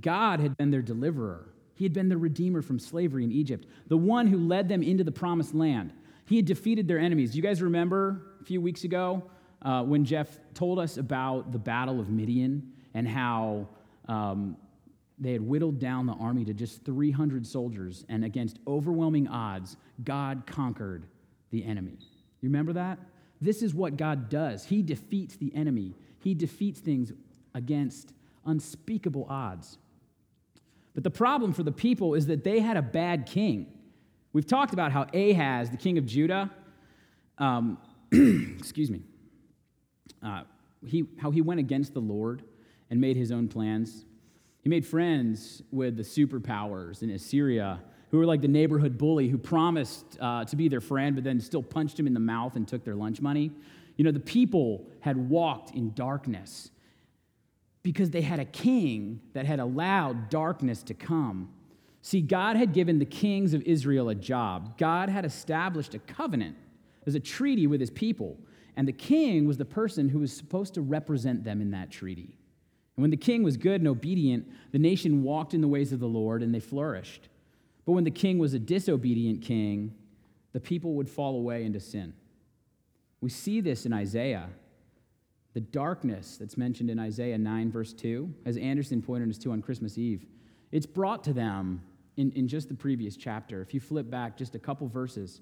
God 0.00 0.40
had 0.40 0.56
been 0.56 0.70
their 0.70 0.82
deliverer. 0.82 1.52
He 1.74 1.84
had 1.84 1.92
been 1.92 2.08
the 2.08 2.16
redeemer 2.16 2.62
from 2.62 2.78
slavery 2.78 3.24
in 3.24 3.32
Egypt, 3.32 3.66
the 3.88 3.96
one 3.96 4.26
who 4.26 4.38
led 4.38 4.68
them 4.68 4.82
into 4.82 5.04
the 5.04 5.12
promised 5.12 5.54
land. 5.54 5.92
He 6.26 6.36
had 6.36 6.46
defeated 6.46 6.86
their 6.86 6.98
enemies. 6.98 7.32
Do 7.32 7.36
you 7.36 7.42
guys 7.42 7.60
remember 7.60 8.22
a 8.40 8.44
few 8.44 8.60
weeks 8.60 8.84
ago 8.84 9.24
uh, 9.62 9.82
when 9.82 10.04
Jeff 10.04 10.38
told 10.54 10.78
us 10.78 10.96
about 10.96 11.52
the 11.52 11.58
Battle 11.58 12.00
of 12.00 12.08
Midian 12.08 12.72
and 12.94 13.06
how 13.06 13.68
um, 14.08 14.56
they 15.18 15.32
had 15.32 15.42
whittled 15.42 15.78
down 15.78 16.06
the 16.06 16.14
army 16.14 16.44
to 16.44 16.54
just 16.54 16.84
300 16.84 17.46
soldiers, 17.46 18.04
and 18.08 18.24
against 18.24 18.58
overwhelming 18.66 19.28
odds, 19.28 19.76
God 20.02 20.44
conquered 20.46 21.06
the 21.50 21.64
enemy? 21.64 21.98
You 22.40 22.48
remember 22.48 22.72
that? 22.72 22.98
This 23.40 23.62
is 23.62 23.74
what 23.74 23.96
God 23.96 24.28
does. 24.28 24.64
He 24.64 24.82
defeats 24.82 25.36
the 25.36 25.54
enemy, 25.54 25.94
He 26.18 26.34
defeats 26.34 26.80
things 26.80 27.12
against 27.54 28.12
unspeakable 28.46 29.26
odds. 29.28 29.78
But 30.94 31.04
the 31.04 31.10
problem 31.10 31.52
for 31.52 31.62
the 31.62 31.72
people 31.72 32.14
is 32.14 32.26
that 32.26 32.42
they 32.44 32.60
had 32.60 32.76
a 32.76 32.82
bad 32.82 33.26
king. 33.26 33.72
We've 34.32 34.46
talked 34.46 34.72
about 34.72 34.92
how 34.92 35.06
Ahaz, 35.14 35.70
the 35.70 35.76
king 35.76 35.98
of 35.98 36.06
Judah, 36.06 36.50
um, 37.38 37.78
excuse 38.12 38.90
me, 38.90 39.02
uh, 40.22 40.42
he, 40.86 41.06
how 41.18 41.30
he 41.30 41.40
went 41.40 41.60
against 41.60 41.94
the 41.94 42.00
Lord 42.00 42.42
and 42.90 43.00
made 43.00 43.16
his 43.16 43.32
own 43.32 43.48
plans. 43.48 44.04
He 44.62 44.68
made 44.68 44.84
friends 44.84 45.62
with 45.70 45.96
the 45.96 46.02
superpowers 46.02 47.02
in 47.02 47.10
Assyria, 47.10 47.80
who 48.10 48.18
were 48.18 48.26
like 48.26 48.42
the 48.42 48.48
neighborhood 48.48 48.98
bully 48.98 49.28
who 49.28 49.38
promised 49.38 50.18
uh, 50.20 50.44
to 50.44 50.56
be 50.56 50.68
their 50.68 50.80
friend, 50.80 51.14
but 51.14 51.24
then 51.24 51.40
still 51.40 51.62
punched 51.62 51.98
him 51.98 52.06
in 52.06 52.14
the 52.14 52.20
mouth 52.20 52.56
and 52.56 52.66
took 52.66 52.84
their 52.84 52.96
lunch 52.96 53.20
money. 53.20 53.50
You 53.96 54.04
know, 54.04 54.10
the 54.10 54.20
people 54.20 54.86
had 55.00 55.16
walked 55.16 55.74
in 55.74 55.92
darkness 55.94 56.70
because 57.82 58.10
they 58.10 58.22
had 58.22 58.38
a 58.38 58.44
king 58.44 59.20
that 59.32 59.46
had 59.46 59.60
allowed 59.60 60.28
darkness 60.28 60.82
to 60.84 60.94
come. 60.94 61.50
See, 62.02 62.20
God 62.20 62.56
had 62.56 62.72
given 62.72 62.98
the 62.98 63.04
kings 63.04 63.54
of 63.54 63.62
Israel 63.62 64.08
a 64.08 64.14
job. 64.14 64.76
God 64.78 65.08
had 65.08 65.24
established 65.24 65.94
a 65.94 65.98
covenant 65.98 66.56
as 67.06 67.14
a 67.14 67.20
treaty 67.20 67.66
with 67.66 67.80
his 67.80 67.90
people. 67.90 68.38
And 68.76 68.86
the 68.86 68.92
king 68.92 69.46
was 69.46 69.58
the 69.58 69.64
person 69.64 70.08
who 70.08 70.20
was 70.20 70.32
supposed 70.32 70.74
to 70.74 70.80
represent 70.80 71.44
them 71.44 71.60
in 71.60 71.70
that 71.72 71.90
treaty. 71.90 72.38
And 72.96 73.02
when 73.02 73.10
the 73.10 73.16
king 73.16 73.42
was 73.42 73.56
good 73.56 73.80
and 73.80 73.88
obedient, 73.88 74.48
the 74.72 74.78
nation 74.78 75.22
walked 75.22 75.54
in 75.54 75.60
the 75.60 75.68
ways 75.68 75.92
of 75.92 76.00
the 76.00 76.08
Lord 76.08 76.42
and 76.42 76.54
they 76.54 76.60
flourished. 76.60 77.28
But 77.86 77.92
when 77.92 78.04
the 78.04 78.10
king 78.10 78.38
was 78.38 78.54
a 78.54 78.58
disobedient 78.58 79.42
king, 79.42 79.94
the 80.52 80.60
people 80.60 80.94
would 80.94 81.08
fall 81.08 81.36
away 81.36 81.64
into 81.64 81.80
sin. 81.80 82.12
We 83.20 83.30
see 83.30 83.60
this 83.60 83.86
in 83.86 83.92
Isaiah 83.92 84.48
the 85.52 85.60
darkness 85.60 86.36
that's 86.36 86.56
mentioned 86.56 86.90
in 86.90 86.98
Isaiah 86.98 87.38
9, 87.38 87.72
verse 87.72 87.92
2, 87.92 88.32
as 88.44 88.56
Anderson 88.56 89.02
pointed 89.02 89.30
us 89.30 89.38
to 89.38 89.52
on 89.52 89.62
Christmas 89.62 89.98
Eve, 89.98 90.26
it's 90.70 90.86
brought 90.86 91.24
to 91.24 91.32
them 91.32 91.82
in, 92.16 92.30
in 92.32 92.46
just 92.46 92.68
the 92.68 92.74
previous 92.74 93.16
chapter. 93.16 93.60
If 93.60 93.74
you 93.74 93.80
flip 93.80 94.08
back 94.08 94.36
just 94.36 94.54
a 94.54 94.58
couple 94.58 94.86
verses, 94.86 95.40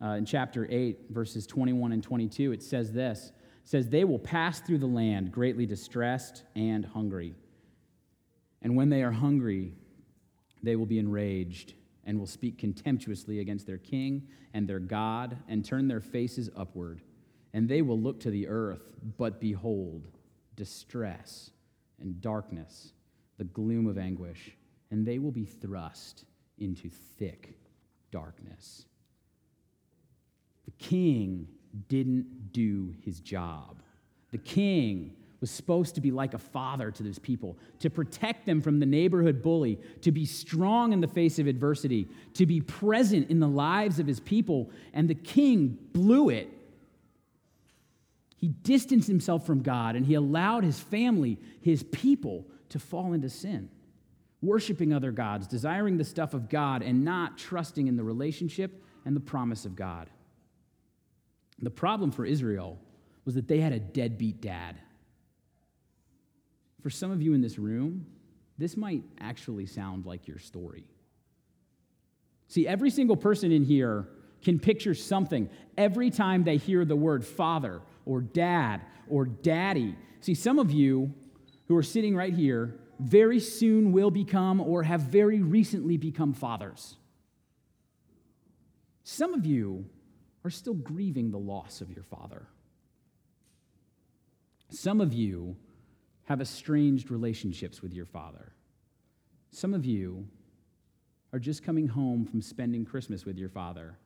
uh, 0.00 0.10
in 0.10 0.24
chapter 0.24 0.68
8, 0.70 1.06
verses 1.10 1.44
21 1.46 1.90
and 1.90 2.02
22, 2.02 2.52
it 2.52 2.62
says 2.62 2.92
this 2.92 3.32
says, 3.68 3.88
They 3.88 4.04
will 4.04 4.18
pass 4.18 4.60
through 4.60 4.78
the 4.78 4.86
land 4.86 5.30
greatly 5.30 5.66
distressed 5.66 6.42
and 6.54 6.84
hungry. 6.84 7.34
And 8.62 8.74
when 8.76 8.88
they 8.88 9.02
are 9.02 9.12
hungry, 9.12 9.74
they 10.62 10.76
will 10.76 10.86
be 10.86 10.98
enraged 10.98 11.74
and 12.04 12.18
will 12.18 12.26
speak 12.26 12.58
contemptuously 12.58 13.40
against 13.40 13.66
their 13.66 13.78
king 13.78 14.28
and 14.54 14.66
their 14.66 14.78
God 14.78 15.36
and 15.48 15.64
turn 15.64 15.86
their 15.88 16.00
faces 16.00 16.48
upward 16.56 17.02
and 17.52 17.68
they 17.68 17.82
will 17.82 17.98
look 17.98 18.20
to 18.20 18.30
the 18.30 18.48
earth, 18.48 18.94
but 19.16 19.40
behold, 19.40 20.08
distress 20.56 21.50
and 22.00 22.20
darkness, 22.20 22.92
the 23.36 23.44
gloom 23.44 23.86
of 23.86 23.98
anguish, 23.98 24.56
and 24.90 25.06
they 25.06 25.18
will 25.18 25.30
be 25.30 25.44
thrust 25.44 26.24
into 26.58 26.88
thick 27.18 27.58
darkness. 28.10 28.84
The 30.64 30.72
king 30.72 31.48
didn't 31.88 32.52
do 32.52 32.94
his 33.04 33.20
job. 33.20 33.82
The 34.30 34.38
king 34.38 35.14
was 35.40 35.50
supposed 35.50 35.94
to 35.94 36.00
be 36.00 36.10
like 36.10 36.34
a 36.34 36.38
father 36.38 36.90
to 36.90 37.02
those 37.02 37.18
people, 37.18 37.56
to 37.78 37.88
protect 37.88 38.44
them 38.44 38.60
from 38.60 38.80
the 38.80 38.86
neighborhood 38.86 39.40
bully, 39.40 39.78
to 40.02 40.10
be 40.10 40.26
strong 40.26 40.92
in 40.92 41.00
the 41.00 41.06
face 41.06 41.38
of 41.38 41.46
adversity, 41.46 42.08
to 42.34 42.44
be 42.44 42.60
present 42.60 43.30
in 43.30 43.38
the 43.38 43.48
lives 43.48 44.00
of 44.00 44.06
his 44.06 44.18
people. 44.18 44.70
And 44.92 45.08
the 45.08 45.14
king 45.14 45.78
blew 45.92 46.28
it 46.28 46.52
he 48.38 48.48
distanced 48.48 49.08
himself 49.08 49.44
from 49.44 49.62
God 49.62 49.96
and 49.96 50.06
he 50.06 50.14
allowed 50.14 50.62
his 50.62 50.78
family, 50.78 51.38
his 51.60 51.82
people, 51.82 52.46
to 52.68 52.78
fall 52.78 53.12
into 53.12 53.28
sin, 53.28 53.68
worshiping 54.40 54.92
other 54.92 55.10
gods, 55.10 55.48
desiring 55.48 55.98
the 55.98 56.04
stuff 56.04 56.34
of 56.34 56.48
God, 56.48 56.82
and 56.82 57.04
not 57.04 57.36
trusting 57.36 57.88
in 57.88 57.96
the 57.96 58.04
relationship 58.04 58.84
and 59.04 59.16
the 59.16 59.20
promise 59.20 59.64
of 59.64 59.74
God. 59.74 60.08
The 61.60 61.70
problem 61.70 62.10
for 62.10 62.24
Israel 62.24 62.78
was 63.24 63.34
that 63.34 63.48
they 63.48 63.60
had 63.60 63.72
a 63.72 63.80
deadbeat 63.80 64.40
dad. 64.40 64.76
For 66.82 66.90
some 66.90 67.10
of 67.10 67.20
you 67.20 67.34
in 67.34 67.40
this 67.40 67.58
room, 67.58 68.06
this 68.56 68.76
might 68.76 69.02
actually 69.20 69.66
sound 69.66 70.06
like 70.06 70.26
your 70.28 70.38
story. 70.38 70.84
See, 72.48 72.66
every 72.66 72.90
single 72.90 73.16
person 73.16 73.52
in 73.52 73.64
here 73.64 74.08
can 74.42 74.58
picture 74.58 74.94
something 74.94 75.50
every 75.76 76.10
time 76.10 76.44
they 76.44 76.56
hear 76.56 76.84
the 76.84 76.96
word 76.96 77.24
father 77.24 77.82
or 78.06 78.20
dad 78.20 78.80
or 79.08 79.26
daddy. 79.26 79.96
See, 80.20 80.34
some 80.34 80.58
of 80.58 80.70
you 80.70 81.12
who 81.66 81.76
are 81.76 81.82
sitting 81.82 82.16
right 82.16 82.32
here 82.32 82.78
very 83.00 83.40
soon 83.40 83.92
will 83.92 84.10
become 84.10 84.60
or 84.60 84.82
have 84.82 85.02
very 85.02 85.40
recently 85.40 85.96
become 85.96 86.32
fathers. 86.32 86.96
Some 89.04 89.34
of 89.34 89.44
you 89.46 89.86
are 90.48 90.50
still 90.50 90.72
grieving 90.72 91.30
the 91.30 91.38
loss 91.38 91.82
of 91.82 91.90
your 91.90 92.02
father. 92.04 92.46
Some 94.70 95.02
of 95.02 95.12
you 95.12 95.56
have 96.24 96.40
estranged 96.40 97.10
relationships 97.10 97.82
with 97.82 97.92
your 97.92 98.06
father. 98.06 98.52
Some 99.50 99.74
of 99.74 99.84
you 99.84 100.26
are 101.34 101.38
just 101.38 101.62
coming 101.62 101.86
home 101.86 102.24
from 102.24 102.40
spending 102.40 102.86
Christmas 102.86 103.26
with 103.26 103.36
your 103.36 103.50
father, 103.50 103.98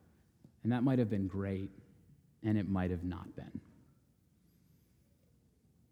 and 0.63 0.73
that 0.73 0.83
might 0.83 0.99
have 0.99 1.09
been 1.09 1.27
great, 1.27 1.71
and 2.43 2.57
it 2.57 2.67
might 2.67 2.91
have 2.91 3.05
not 3.05 3.33
been. 3.37 3.61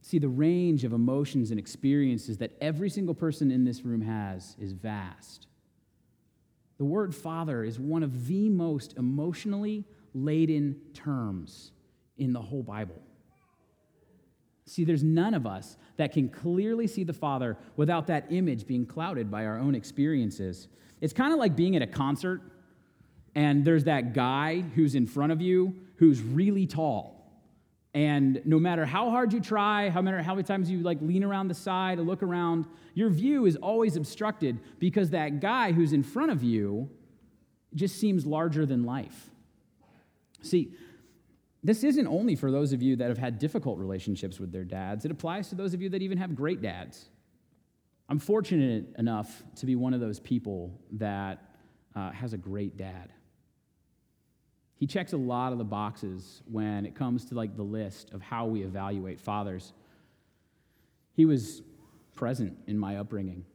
See, 0.01 0.19
the 0.19 0.27
range 0.27 0.83
of 0.83 0.91
emotions 0.91 1.51
and 1.51 1.59
experiences 1.61 2.39
that 2.39 2.57
every 2.59 2.89
single 2.89 3.15
person 3.15 3.51
in 3.51 3.63
this 3.63 3.85
room 3.85 4.01
has 4.01 4.57
is 4.59 4.73
vast. 4.73 5.47
The 6.77 6.83
word 6.83 7.15
father 7.15 7.63
is 7.63 7.79
one 7.79 8.03
of 8.03 8.27
the 8.27 8.49
most 8.49 8.97
emotionally 8.97 9.85
laden 10.13 10.75
terms 10.93 11.71
in 12.17 12.33
the 12.33 12.41
whole 12.41 12.63
Bible. 12.63 13.01
See, 14.65 14.83
there's 14.83 15.03
none 15.03 15.33
of 15.33 15.45
us 15.45 15.75
that 15.97 16.13
can 16.13 16.29
clearly 16.29 16.87
see 16.87 17.03
the 17.03 17.13
Father 17.13 17.57
without 17.75 18.07
that 18.07 18.27
image 18.29 18.67
being 18.67 18.85
clouded 18.85 19.29
by 19.29 19.45
our 19.45 19.57
own 19.57 19.75
experiences. 19.75 20.67
It's 21.01 21.13
kind 21.13 21.33
of 21.33 21.39
like 21.39 21.55
being 21.55 21.75
at 21.75 21.81
a 21.81 21.87
concert 21.87 22.41
and 23.35 23.63
there's 23.63 23.85
that 23.85 24.13
guy 24.13 24.61
who's 24.61 24.95
in 24.95 25.07
front 25.07 25.31
of 25.31 25.41
you 25.41 25.75
who's 25.95 26.21
really 26.21 26.67
tall. 26.67 27.17
And 27.93 28.41
no 28.45 28.59
matter 28.59 28.85
how 28.85 29.09
hard 29.09 29.33
you 29.33 29.41
try, 29.41 29.89
how 29.89 30.01
matter 30.01 30.21
how 30.21 30.35
many 30.35 30.43
times 30.43 30.69
you 30.69 30.79
like 30.79 30.99
lean 31.01 31.23
around 31.23 31.47
the 31.49 31.53
side 31.53 31.99
or 31.99 32.03
look 32.03 32.23
around, 32.23 32.65
your 32.93 33.09
view 33.09 33.45
is 33.45 33.55
always 33.57 33.95
obstructed 33.97 34.59
because 34.79 35.09
that 35.09 35.39
guy 35.39 35.71
who's 35.71 35.91
in 35.91 36.03
front 36.03 36.31
of 36.31 36.43
you 36.43 36.89
just 37.75 37.99
seems 37.99 38.25
larger 38.25 38.65
than 38.65 38.83
life. 38.83 39.30
See, 40.41 40.73
this 41.63 41.83
isn't 41.83 42.07
only 42.07 42.35
for 42.35 42.51
those 42.51 42.73
of 42.73 42.81
you 42.81 42.95
that 42.95 43.09
have 43.09 43.17
had 43.17 43.37
difficult 43.37 43.77
relationships 43.77 44.39
with 44.39 44.51
their 44.51 44.63
dads, 44.63 45.05
it 45.05 45.11
applies 45.11 45.49
to 45.49 45.55
those 45.55 45.73
of 45.73 45.81
you 45.81 45.89
that 45.89 46.01
even 46.01 46.17
have 46.17 46.35
great 46.35 46.61
dads. 46.61 47.09
I'm 48.09 48.19
fortunate 48.19 48.95
enough 48.97 49.43
to 49.57 49.65
be 49.65 49.75
one 49.75 49.93
of 49.93 49.99
those 49.99 50.19
people 50.19 50.79
that 50.93 51.43
uh, 51.95 52.11
has 52.11 52.33
a 52.33 52.37
great 52.37 52.77
dad. 52.77 53.11
He 54.75 54.87
checks 54.87 55.13
a 55.13 55.17
lot 55.17 55.51
of 55.51 55.59
the 55.59 55.63
boxes 55.63 56.41
when 56.45 56.85
it 56.87 56.95
comes 56.95 57.25
to 57.25 57.35
like 57.35 57.55
the 57.55 57.63
list 57.63 58.11
of 58.11 58.21
how 58.21 58.47
we 58.47 58.63
evaluate 58.63 59.19
fathers. 59.19 59.73
He 61.13 61.25
was 61.25 61.61
present 62.15 62.57
in 62.65 62.79
my 62.79 62.97
upbringing. 62.97 63.45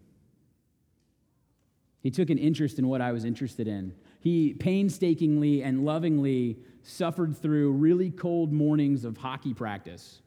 He 2.01 2.13
took 2.13 2.31
an 2.31 2.39
interest 2.39 2.79
in 2.79 2.87
what 2.87 3.01
I 3.01 3.11
was 3.11 3.25
interested 3.25 3.67
in. 3.67 3.93
He 4.21 4.55
painstakingly 4.55 5.65
and 5.65 5.85
lovingly 5.85 6.59
suffered 6.87 7.37
through 7.37 7.73
really 7.73 8.11
cold 8.11 8.53
mornings 8.53 9.05
of 9.05 9.17
hockey 9.17 9.53
practice. 9.53 10.23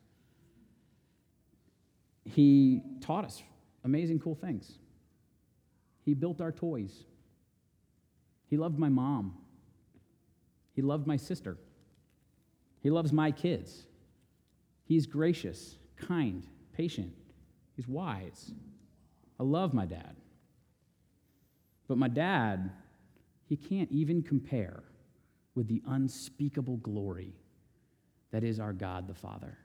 He 2.26 2.82
taught 3.00 3.24
us 3.24 3.42
amazing, 3.86 4.20
cool 4.20 4.36
things. 4.36 4.78
He 6.04 6.14
built 6.14 6.42
our 6.42 6.52
toys. 6.52 7.06
He 8.48 8.58
loved 8.58 8.78
my 8.78 8.90
mom. 8.90 9.38
He 10.74 10.82
loved 10.82 11.08
my 11.08 11.16
sister. 11.16 11.58
He 12.82 12.90
loves 12.90 13.14
my 13.14 13.32
kids. 13.32 13.86
He's 14.84 15.06
gracious, 15.06 15.78
kind, 15.96 16.46
patient. 16.74 17.14
He's 17.76 17.88
wise. 17.88 18.52
I 19.40 19.44
love 19.44 19.74
my 19.74 19.86
dad. 19.86 20.16
But 21.88 21.98
my 21.98 22.10
dad, 22.10 22.72
he 23.48 23.56
can't 23.56 23.92
even 23.92 24.24
compare 24.24 24.84
with 25.60 25.68
the 25.68 25.84
unspeakable 25.88 26.78
glory 26.78 27.34
that 28.32 28.46
is 28.46 28.62
our 28.62 28.72
God 28.72 29.10
the 29.10 29.14
Father. 29.14 29.58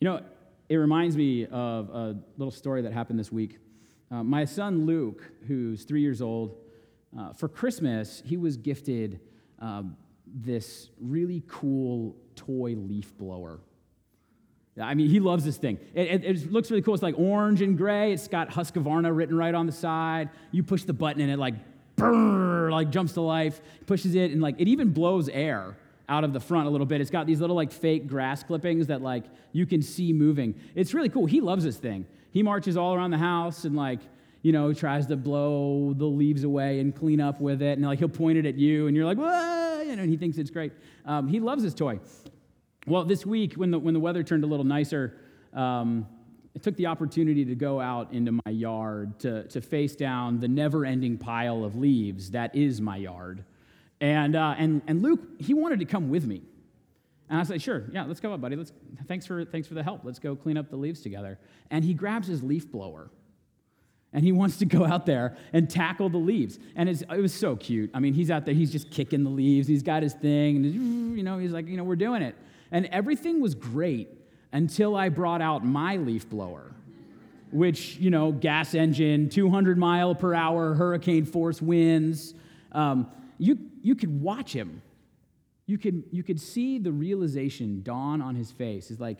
You 0.00 0.08
know, 0.08 0.22
it 0.70 0.76
reminds 0.76 1.18
me 1.18 1.44
of 1.44 1.90
a 1.90 2.16
little 2.38 2.50
story 2.50 2.80
that 2.80 2.94
happened 2.94 3.18
this 3.18 3.30
week. 3.30 3.58
Uh, 4.10 4.22
my 4.22 4.46
son 4.46 4.86
Luke, 4.86 5.22
who's 5.46 5.84
three 5.84 6.00
years 6.00 6.22
old, 6.22 6.56
uh, 7.16 7.34
for 7.34 7.46
Christmas, 7.46 8.22
he 8.24 8.38
was 8.38 8.56
gifted 8.56 9.20
uh, 9.60 9.82
this 10.26 10.88
really 10.98 11.42
cool 11.46 12.16
toy 12.34 12.74
leaf 12.74 13.14
blower. 13.18 13.60
I 14.80 14.94
mean, 14.94 15.10
he 15.10 15.20
loves 15.20 15.44
this 15.44 15.58
thing. 15.58 15.78
It, 15.92 16.06
it, 16.06 16.24
it, 16.24 16.50
looks 16.50 16.70
really 16.70 16.80
cool. 16.80 16.94
It's 16.94 17.02
like 17.02 17.18
orange 17.18 17.60
and 17.60 17.76
gray. 17.76 18.14
It's 18.14 18.28
got 18.28 18.48
Husqvarna 18.48 19.14
written 19.14 19.36
right 19.36 19.54
on 19.54 19.66
the 19.66 19.72
side. 19.72 20.30
You 20.52 20.62
push 20.62 20.84
the 20.84 20.94
button 20.94 21.20
and 21.20 21.30
it 21.30 21.38
like 21.38 21.56
brrr, 22.02 22.70
like 22.70 22.90
jumps 22.90 23.12
to 23.14 23.20
life, 23.20 23.60
pushes 23.86 24.14
it, 24.14 24.30
and 24.30 24.40
like 24.40 24.56
it 24.58 24.68
even 24.68 24.90
blows 24.90 25.28
air 25.28 25.76
out 26.08 26.24
of 26.24 26.32
the 26.32 26.40
front 26.40 26.66
a 26.66 26.70
little 26.70 26.86
bit. 26.86 27.00
It's 27.00 27.10
got 27.10 27.26
these 27.26 27.40
little 27.40 27.56
like 27.56 27.72
fake 27.72 28.06
grass 28.06 28.42
clippings 28.42 28.88
that 28.88 29.02
like 29.02 29.24
you 29.52 29.66
can 29.66 29.82
see 29.82 30.12
moving. 30.12 30.54
It's 30.74 30.94
really 30.94 31.08
cool. 31.08 31.26
He 31.26 31.40
loves 31.40 31.64
this 31.64 31.76
thing. 31.76 32.06
He 32.32 32.42
marches 32.42 32.76
all 32.76 32.94
around 32.94 33.10
the 33.10 33.18
house 33.18 33.64
and 33.64 33.76
like 33.76 34.00
you 34.42 34.52
know 34.52 34.72
tries 34.72 35.06
to 35.06 35.16
blow 35.16 35.94
the 35.96 36.06
leaves 36.06 36.44
away 36.44 36.80
and 36.80 36.94
clean 36.94 37.20
up 37.20 37.40
with 37.40 37.62
it, 37.62 37.78
and 37.78 37.86
like 37.86 37.98
he'll 37.98 38.08
point 38.08 38.38
it 38.38 38.46
at 38.46 38.56
you, 38.56 38.86
and 38.86 38.96
you're 38.96 39.06
like, 39.06 39.18
whoa, 39.18 39.84
and 39.88 40.10
he 40.10 40.16
thinks 40.16 40.38
it's 40.38 40.50
great. 40.50 40.72
Um, 41.06 41.28
he 41.28 41.40
loves 41.40 41.62
this 41.62 41.74
toy. 41.74 42.00
Well, 42.86 43.04
this 43.04 43.24
week 43.24 43.54
when 43.54 43.70
the 43.70 43.78
when 43.78 43.94
the 43.94 44.00
weather 44.00 44.22
turned 44.22 44.44
a 44.44 44.48
little 44.48 44.64
nicer. 44.64 45.18
Um, 45.54 46.06
took 46.60 46.76
the 46.76 46.86
opportunity 46.86 47.44
to 47.46 47.54
go 47.54 47.80
out 47.80 48.12
into 48.12 48.32
my 48.32 48.50
yard 48.50 49.18
to, 49.20 49.44
to 49.48 49.60
face 49.60 49.96
down 49.96 50.38
the 50.38 50.48
never 50.48 50.84
ending 50.84 51.16
pile 51.16 51.64
of 51.64 51.76
leaves 51.76 52.32
that 52.32 52.54
is 52.54 52.80
my 52.80 52.96
yard. 52.96 53.44
And, 54.00 54.36
uh, 54.36 54.54
and, 54.58 54.82
and 54.86 55.00
Luke, 55.00 55.20
he 55.38 55.54
wanted 55.54 55.78
to 55.78 55.86
come 55.86 56.10
with 56.10 56.26
me. 56.26 56.42
And 57.30 57.40
I 57.40 57.44
said, 57.44 57.62
sure, 57.62 57.84
yeah, 57.92 58.04
let's 58.04 58.20
go 58.20 58.34
up, 58.34 58.40
buddy. 58.40 58.56
Let's, 58.56 58.72
thanks, 59.08 59.24
for, 59.24 59.44
thanks 59.44 59.66
for 59.66 59.74
the 59.74 59.82
help. 59.82 60.02
Let's 60.04 60.18
go 60.18 60.36
clean 60.36 60.58
up 60.58 60.68
the 60.68 60.76
leaves 60.76 61.00
together. 61.00 61.38
And 61.70 61.82
he 61.84 61.94
grabs 61.94 62.28
his 62.28 62.42
leaf 62.42 62.70
blower. 62.70 63.10
And 64.12 64.22
he 64.22 64.32
wants 64.32 64.58
to 64.58 64.66
go 64.66 64.84
out 64.84 65.06
there 65.06 65.38
and 65.54 65.70
tackle 65.70 66.10
the 66.10 66.18
leaves. 66.18 66.58
And 66.76 66.88
it 66.88 67.08
was 67.08 67.32
so 67.32 67.56
cute. 67.56 67.90
I 67.94 68.00
mean, 68.00 68.12
he's 68.12 68.30
out 68.30 68.44
there, 68.44 68.54
he's 68.54 68.70
just 68.70 68.90
kicking 68.90 69.24
the 69.24 69.30
leaves. 69.30 69.66
He's 69.66 69.82
got 69.82 70.02
his 70.02 70.12
thing. 70.12 70.56
And, 70.56 71.16
you 71.16 71.22
know, 71.22 71.38
he's 71.38 71.52
like, 71.52 71.66
you 71.66 71.78
know, 71.78 71.84
we're 71.84 71.96
doing 71.96 72.20
it. 72.20 72.36
And 72.70 72.86
everything 72.86 73.40
was 73.40 73.54
great 73.54 74.10
until 74.52 74.94
I 74.94 75.08
brought 75.08 75.40
out 75.40 75.64
my 75.64 75.96
leaf 75.96 76.28
blower, 76.28 76.74
which, 77.50 77.96
you 77.96 78.10
know, 78.10 78.32
gas 78.32 78.74
engine, 78.74 79.28
200 79.28 79.78
mile 79.78 80.14
per 80.14 80.34
hour, 80.34 80.74
hurricane 80.74 81.24
force 81.24 81.60
winds. 81.60 82.34
Um, 82.72 83.10
you, 83.38 83.58
you 83.80 83.94
could 83.94 84.20
watch 84.22 84.52
him. 84.52 84.82
You 85.66 85.78
could, 85.78 86.04
you 86.10 86.22
could 86.22 86.40
see 86.40 86.78
the 86.78 86.92
realization 86.92 87.82
dawn 87.82 88.20
on 88.20 88.34
his 88.34 88.50
face. 88.50 88.90
Is 88.90 89.00
like, 89.00 89.18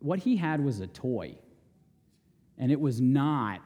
what 0.00 0.20
he 0.20 0.36
had 0.36 0.64
was 0.64 0.80
a 0.80 0.86
toy, 0.86 1.34
and 2.58 2.72
it 2.72 2.80
was 2.80 3.00
not 3.00 3.60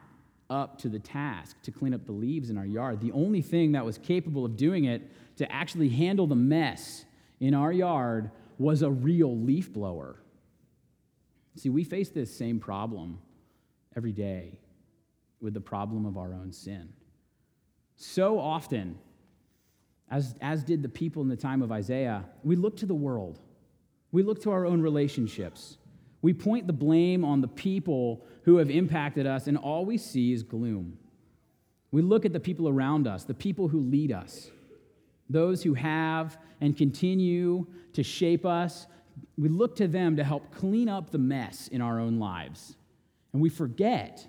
up 0.49 0.77
to 0.79 0.89
the 0.89 0.99
task 0.99 1.55
to 1.63 1.71
clean 1.71 1.93
up 1.93 2.05
the 2.05 2.11
leaves 2.11 2.49
in 2.49 2.57
our 2.57 2.65
yard. 2.65 3.01
The 3.01 3.11
only 3.13 3.41
thing 3.41 3.71
that 3.71 3.85
was 3.85 3.97
capable 3.97 4.45
of 4.45 4.57
doing 4.57 4.85
it 4.85 5.01
to 5.37 5.51
actually 5.51 5.89
handle 5.89 6.27
the 6.27 6.35
mess 6.35 7.05
in 7.39 7.53
our 7.53 7.71
yard 7.71 8.31
was 8.57 8.81
a 8.81 8.89
real 8.89 9.37
leaf 9.37 9.71
blower. 9.71 10.21
See, 11.55 11.69
we 11.69 11.83
face 11.83 12.09
this 12.09 12.35
same 12.35 12.59
problem 12.59 13.19
every 13.95 14.11
day 14.11 14.59
with 15.39 15.53
the 15.53 15.61
problem 15.61 16.05
of 16.05 16.17
our 16.17 16.33
own 16.33 16.51
sin. 16.51 16.89
So 17.95 18.39
often, 18.39 18.97
as, 20.09 20.35
as 20.41 20.63
did 20.63 20.83
the 20.83 20.89
people 20.89 21.21
in 21.21 21.29
the 21.29 21.35
time 21.35 21.61
of 21.61 21.71
Isaiah, 21.71 22.25
we 22.43 22.55
look 22.55 22.77
to 22.77 22.85
the 22.85 22.95
world, 22.95 23.39
we 24.11 24.23
look 24.23 24.41
to 24.43 24.51
our 24.51 24.65
own 24.65 24.81
relationships. 24.81 25.77
We 26.21 26.33
point 26.33 26.67
the 26.67 26.73
blame 26.73 27.23
on 27.23 27.41
the 27.41 27.47
people 27.47 28.25
who 28.43 28.57
have 28.57 28.69
impacted 28.69 29.27
us, 29.27 29.47
and 29.47 29.57
all 29.57 29.85
we 29.85 29.97
see 29.97 30.33
is 30.33 30.43
gloom. 30.43 30.97
We 31.91 32.01
look 32.01 32.25
at 32.25 32.33
the 32.33 32.39
people 32.39 32.67
around 32.67 33.07
us, 33.07 33.23
the 33.23 33.33
people 33.33 33.67
who 33.67 33.79
lead 33.79 34.11
us, 34.11 34.49
those 35.29 35.63
who 35.63 35.73
have 35.73 36.37
and 36.61 36.77
continue 36.77 37.65
to 37.93 38.03
shape 38.03 38.45
us, 38.45 38.87
we 39.37 39.49
look 39.49 39.75
to 39.77 39.87
them 39.87 40.15
to 40.17 40.23
help 40.23 40.53
clean 40.53 40.89
up 40.89 41.09
the 41.09 41.17
mess 41.17 41.67
in 41.67 41.81
our 41.81 41.99
own 41.99 42.19
lives. 42.19 42.75
And 43.33 43.41
we 43.41 43.49
forget 43.49 44.27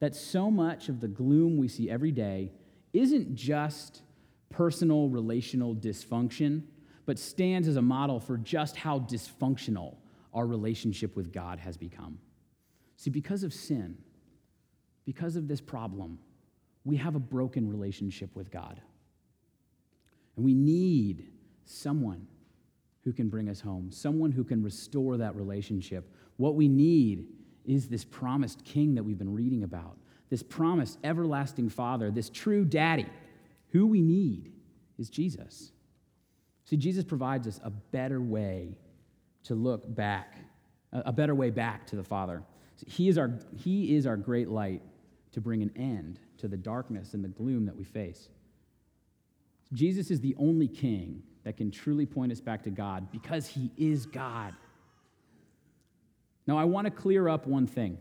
that 0.00 0.16
so 0.16 0.50
much 0.50 0.88
of 0.88 1.00
the 1.00 1.08
gloom 1.08 1.58
we 1.58 1.68
see 1.68 1.90
every 1.90 2.12
day 2.12 2.52
isn't 2.92 3.34
just 3.34 4.02
personal 4.48 5.08
relational 5.08 5.74
dysfunction, 5.74 6.62
but 7.06 7.18
stands 7.18 7.68
as 7.68 7.76
a 7.76 7.82
model 7.82 8.18
for 8.18 8.36
just 8.38 8.76
how 8.76 8.98
dysfunctional 9.00 9.96
our 10.32 10.46
relationship 10.46 11.16
with 11.16 11.32
God 11.32 11.58
has 11.58 11.76
become. 11.76 12.18
See, 12.96 13.10
because 13.10 13.42
of 13.42 13.52
sin, 13.52 13.98
because 15.04 15.36
of 15.36 15.48
this 15.48 15.60
problem, 15.60 16.18
we 16.84 16.96
have 16.96 17.14
a 17.14 17.20
broken 17.20 17.68
relationship 17.68 18.34
with 18.34 18.50
God. 18.50 18.80
And 20.40 20.46
we 20.46 20.54
need 20.54 21.26
someone 21.66 22.26
who 23.04 23.12
can 23.12 23.28
bring 23.28 23.50
us 23.50 23.60
home, 23.60 23.92
someone 23.92 24.32
who 24.32 24.42
can 24.42 24.62
restore 24.62 25.18
that 25.18 25.36
relationship. 25.36 26.10
What 26.38 26.54
we 26.54 26.66
need 26.66 27.26
is 27.66 27.88
this 27.88 28.06
promised 28.06 28.64
king 28.64 28.94
that 28.94 29.02
we've 29.02 29.18
been 29.18 29.34
reading 29.34 29.64
about, 29.64 29.98
this 30.30 30.42
promised 30.42 30.96
everlasting 31.04 31.68
father, 31.68 32.10
this 32.10 32.30
true 32.30 32.64
daddy. 32.64 33.04
Who 33.72 33.86
we 33.86 34.00
need 34.00 34.54
is 34.98 35.10
Jesus. 35.10 35.72
See, 36.64 36.78
Jesus 36.78 37.04
provides 37.04 37.46
us 37.46 37.60
a 37.62 37.68
better 37.68 38.22
way 38.22 38.78
to 39.44 39.54
look 39.54 39.94
back, 39.94 40.38
a 40.90 41.12
better 41.12 41.34
way 41.34 41.50
back 41.50 41.86
to 41.88 41.96
the 41.96 42.02
Father. 42.02 42.42
He 42.86 43.10
is 43.10 43.18
our, 43.18 43.30
he 43.58 43.94
is 43.94 44.06
our 44.06 44.16
great 44.16 44.48
light 44.48 44.80
to 45.32 45.42
bring 45.42 45.60
an 45.60 45.70
end 45.76 46.18
to 46.38 46.48
the 46.48 46.56
darkness 46.56 47.12
and 47.12 47.22
the 47.22 47.28
gloom 47.28 47.66
that 47.66 47.76
we 47.76 47.84
face. 47.84 48.30
Jesus 49.72 50.10
is 50.10 50.20
the 50.20 50.34
only 50.38 50.68
king 50.68 51.22
that 51.44 51.56
can 51.56 51.70
truly 51.70 52.06
point 52.06 52.32
us 52.32 52.40
back 52.40 52.62
to 52.64 52.70
God 52.70 53.10
because 53.12 53.46
he 53.46 53.70
is 53.76 54.06
God. 54.06 54.54
Now, 56.46 56.58
I 56.58 56.64
want 56.64 56.86
to 56.86 56.90
clear 56.90 57.28
up 57.28 57.46
one 57.46 57.66
thing. 57.66 57.98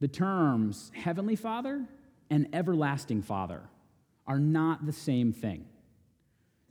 The 0.00 0.08
terms 0.08 0.90
Heavenly 0.94 1.36
Father 1.36 1.84
and 2.30 2.48
Everlasting 2.52 3.22
Father 3.22 3.62
are 4.26 4.40
not 4.40 4.84
the 4.84 4.92
same 4.92 5.32
thing. 5.32 5.64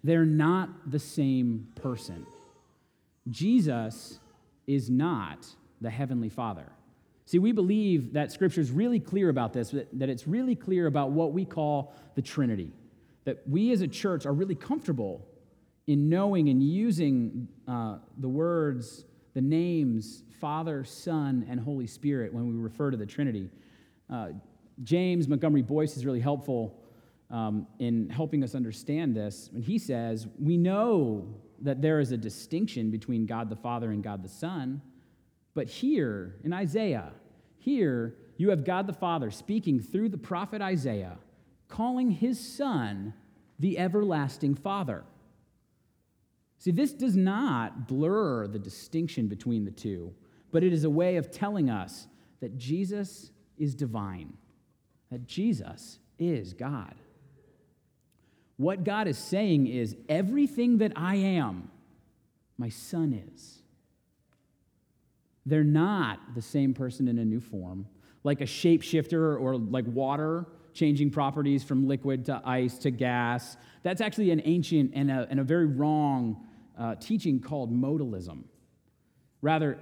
They're 0.04 0.26
not 0.26 0.92
the 0.92 1.00
same 1.00 1.70
person. 1.76 2.28
Jesus 3.32 4.20
is 4.68 4.90
not 4.90 5.48
the 5.82 5.90
Heavenly 5.90 6.30
Father. 6.30 6.72
See, 7.26 7.40
we 7.40 7.54
believe 7.54 8.14
that 8.14 8.32
Scripture 8.32 8.62
is 8.62 8.70
really 8.70 9.00
clear 9.00 9.30
about 9.30 9.54
this, 9.54 9.74
that 9.94 10.10
it's 10.10 10.28
really 10.28 10.56
clear 10.56 10.86
about 10.86 11.12
what 11.12 11.34
we 11.34 11.44
call 11.44 11.96
the 12.14 12.22
Trinity. 12.22 12.72
That 13.26 13.48
we 13.48 13.72
as 13.72 13.82
a 13.82 13.88
church 13.88 14.26
are 14.26 14.34
really 14.34 14.56
comfortable 14.56 15.28
in 15.88 16.10
knowing 16.10 16.50
and 16.50 16.64
using 16.64 17.48
uh, 17.68 17.98
the 18.18 18.30
words, 18.30 19.06
the 19.34 19.42
names 19.42 20.24
Father, 20.40 20.84
Son, 20.84 21.46
and 21.50 21.60
Holy 21.60 21.88
Spirit 21.88 22.34
when 22.34 22.48
we 22.48 22.56
refer 22.56 22.92
to 22.92 22.98
the 22.98 23.06
Trinity. 23.06 23.50
Uh, 24.12 24.30
James 24.84 25.28
Montgomery 25.28 25.62
Boice 25.62 25.98
is 25.98 26.06
really 26.06 26.20
helpful 26.20 26.80
um, 27.32 27.68
in 27.80 28.10
helping 28.10 28.44
us 28.44 28.56
understand 28.56 29.16
this. 29.16 29.50
And 29.54 29.64
he 29.64 29.78
says, 29.78 30.28
We 30.40 30.58
know 30.58 31.28
that 31.62 31.82
there 31.82 32.00
is 32.00 32.12
a 32.12 32.18
distinction 32.18 32.92
between 32.92 33.26
God 33.26 33.50
the 33.50 33.56
Father 33.56 33.92
and 33.92 34.04
God 34.04 34.24
the 34.24 34.30
Son, 34.30 34.82
but 35.54 35.68
here 35.68 36.36
in 36.44 36.54
Isaiah, 36.54 37.12
here 37.58 38.16
you 38.38 38.50
have 38.50 38.66
God 38.66 38.88
the 38.88 38.94
Father 38.94 39.32
speaking 39.32 39.80
through 39.80 40.10
the 40.10 40.18
prophet 40.18 40.62
Isaiah, 40.62 41.18
calling 41.68 42.12
his 42.12 42.40
Son 42.40 43.14
the 43.60 43.78
everlasting 43.78 44.56
Father. 44.56 45.04
See, 46.60 46.72
this 46.72 46.94
does 46.94 47.16
not 47.16 47.88
blur 47.88 48.48
the 48.48 48.60
distinction 48.60 49.28
between 49.28 49.66
the 49.66 49.72
two, 49.72 50.14
but 50.52 50.64
it 50.64 50.74
is 50.74 50.84
a 50.84 50.90
way 50.90 51.18
of 51.18 51.32
telling 51.32 51.70
us 51.70 52.08
that 52.42 52.58
Jesus 52.58 53.32
is 53.58 53.76
divine, 53.76 54.34
that 55.12 55.28
Jesus 55.28 56.00
is 56.18 56.54
God. 56.54 56.96
What 58.58 58.84
God 58.84 59.08
is 59.08 59.18
saying 59.18 59.68
is 59.68 59.96
everything 60.08 60.78
that 60.78 60.94
I 60.96 61.16
am, 61.16 61.70
my 62.58 62.70
son 62.70 63.22
is. 63.34 63.62
They're 65.46 65.64
not 65.64 66.20
the 66.34 66.42
same 66.42 66.74
person 66.74 67.08
in 67.08 67.20
a 67.20 67.26
new 67.26 67.42
form, 67.42 67.86
like 68.24 68.42
a 68.42 68.46
shapeshifter 68.46 69.40
or 69.40 69.58
like 69.58 69.86
water 69.88 70.48
changing 70.76 71.10
properties 71.10 71.64
from 71.64 71.88
liquid 71.88 72.26
to 72.26 72.42
ice 72.46 72.78
to 72.80 72.92
gas. 72.92 73.58
That's 73.82 74.02
actually 74.02 74.32
an 74.32 74.42
ancient 74.46 74.92
and 74.94 75.10
a, 75.10 75.26
and 75.30 75.40
a 75.40 75.44
very 75.44 75.66
wrong 75.66 76.46
uh, 76.78 76.96
teaching 76.96 77.40
called 77.40 77.74
modalism. 77.74 78.44
Rather, 79.42 79.80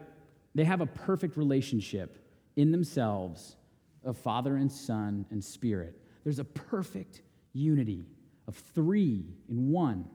they 0.55 0.63
have 0.63 0.81
a 0.81 0.85
perfect 0.85 1.35
relationship 1.35 2.25
in 2.55 2.71
themselves 2.71 3.57
of 4.05 4.17
Father 4.17 4.55
and 4.55 4.71
Son 4.71 5.25
and 5.31 5.43
Spirit. 5.43 5.99
There's 6.23 6.39
a 6.39 6.45
perfect 6.45 7.21
unity 7.53 8.05
of 8.47 8.55
three 8.55 9.25
in 9.49 9.69
one. 9.71 10.05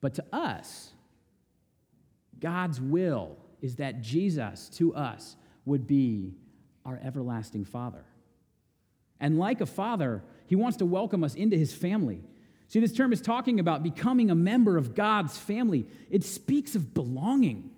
But 0.00 0.14
to 0.14 0.24
us, 0.32 0.92
God's 2.38 2.80
will 2.80 3.36
is 3.60 3.76
that 3.76 4.02
Jesus 4.02 4.68
to 4.70 4.94
us 4.94 5.36
would 5.64 5.86
be 5.86 6.34
our 6.84 7.00
everlasting 7.02 7.64
Father. 7.64 8.04
And 9.20 9.38
like 9.38 9.60
a 9.60 9.66
father, 9.66 10.22
he 10.46 10.56
wants 10.56 10.78
to 10.78 10.86
welcome 10.86 11.24
us 11.24 11.34
into 11.34 11.56
his 11.56 11.72
family. 11.72 12.20
See, 12.68 12.80
this 12.80 12.92
term 12.92 13.12
is 13.12 13.20
talking 13.20 13.60
about 13.60 13.82
becoming 13.82 14.30
a 14.30 14.34
member 14.34 14.76
of 14.76 14.94
God's 14.94 15.36
family, 15.36 15.86
it 16.10 16.24
speaks 16.24 16.74
of 16.74 16.94
belonging. 16.94 17.70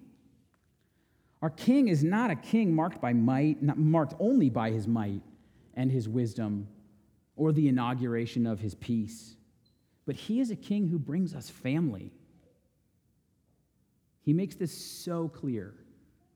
Our 1.42 1.50
king 1.50 1.88
is 1.88 2.02
not 2.02 2.30
a 2.30 2.36
king 2.36 2.74
marked 2.74 3.00
by 3.00 3.12
might, 3.12 3.62
not 3.62 3.78
marked 3.78 4.14
only 4.18 4.48
by 4.48 4.70
his 4.70 4.88
might 4.88 5.20
and 5.74 5.90
his 5.90 6.08
wisdom 6.08 6.66
or 7.36 7.52
the 7.52 7.68
inauguration 7.68 8.46
of 8.46 8.58
his 8.58 8.74
peace. 8.74 9.36
But 10.06 10.16
he 10.16 10.40
is 10.40 10.50
a 10.50 10.56
king 10.56 10.88
who 10.88 10.98
brings 10.98 11.34
us 11.34 11.50
family. 11.50 12.10
He 14.22 14.32
makes 14.32 14.54
this 14.54 14.72
so 14.72 15.28
clear. 15.28 15.74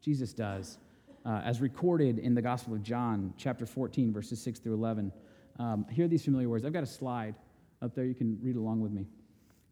Jesus 0.02 0.32
does, 0.32 0.78
uh, 1.24 1.40
as 1.44 1.60
recorded 1.60 2.18
in 2.18 2.34
the 2.34 2.42
Gospel 2.42 2.74
of 2.74 2.82
John, 2.82 3.34
chapter 3.36 3.66
14, 3.66 4.12
verses 4.12 4.40
6 4.42 4.58
through 4.60 4.74
11. 4.74 5.12
Um, 5.58 5.86
hear 5.90 6.08
these 6.08 6.24
familiar 6.24 6.48
words. 6.48 6.64
I've 6.64 6.72
got 6.72 6.82
a 6.82 6.86
slide 6.86 7.34
up 7.82 7.94
there. 7.94 8.04
You 8.04 8.14
can 8.14 8.38
read 8.42 8.56
along 8.56 8.80
with 8.80 8.92
me. 8.92 9.06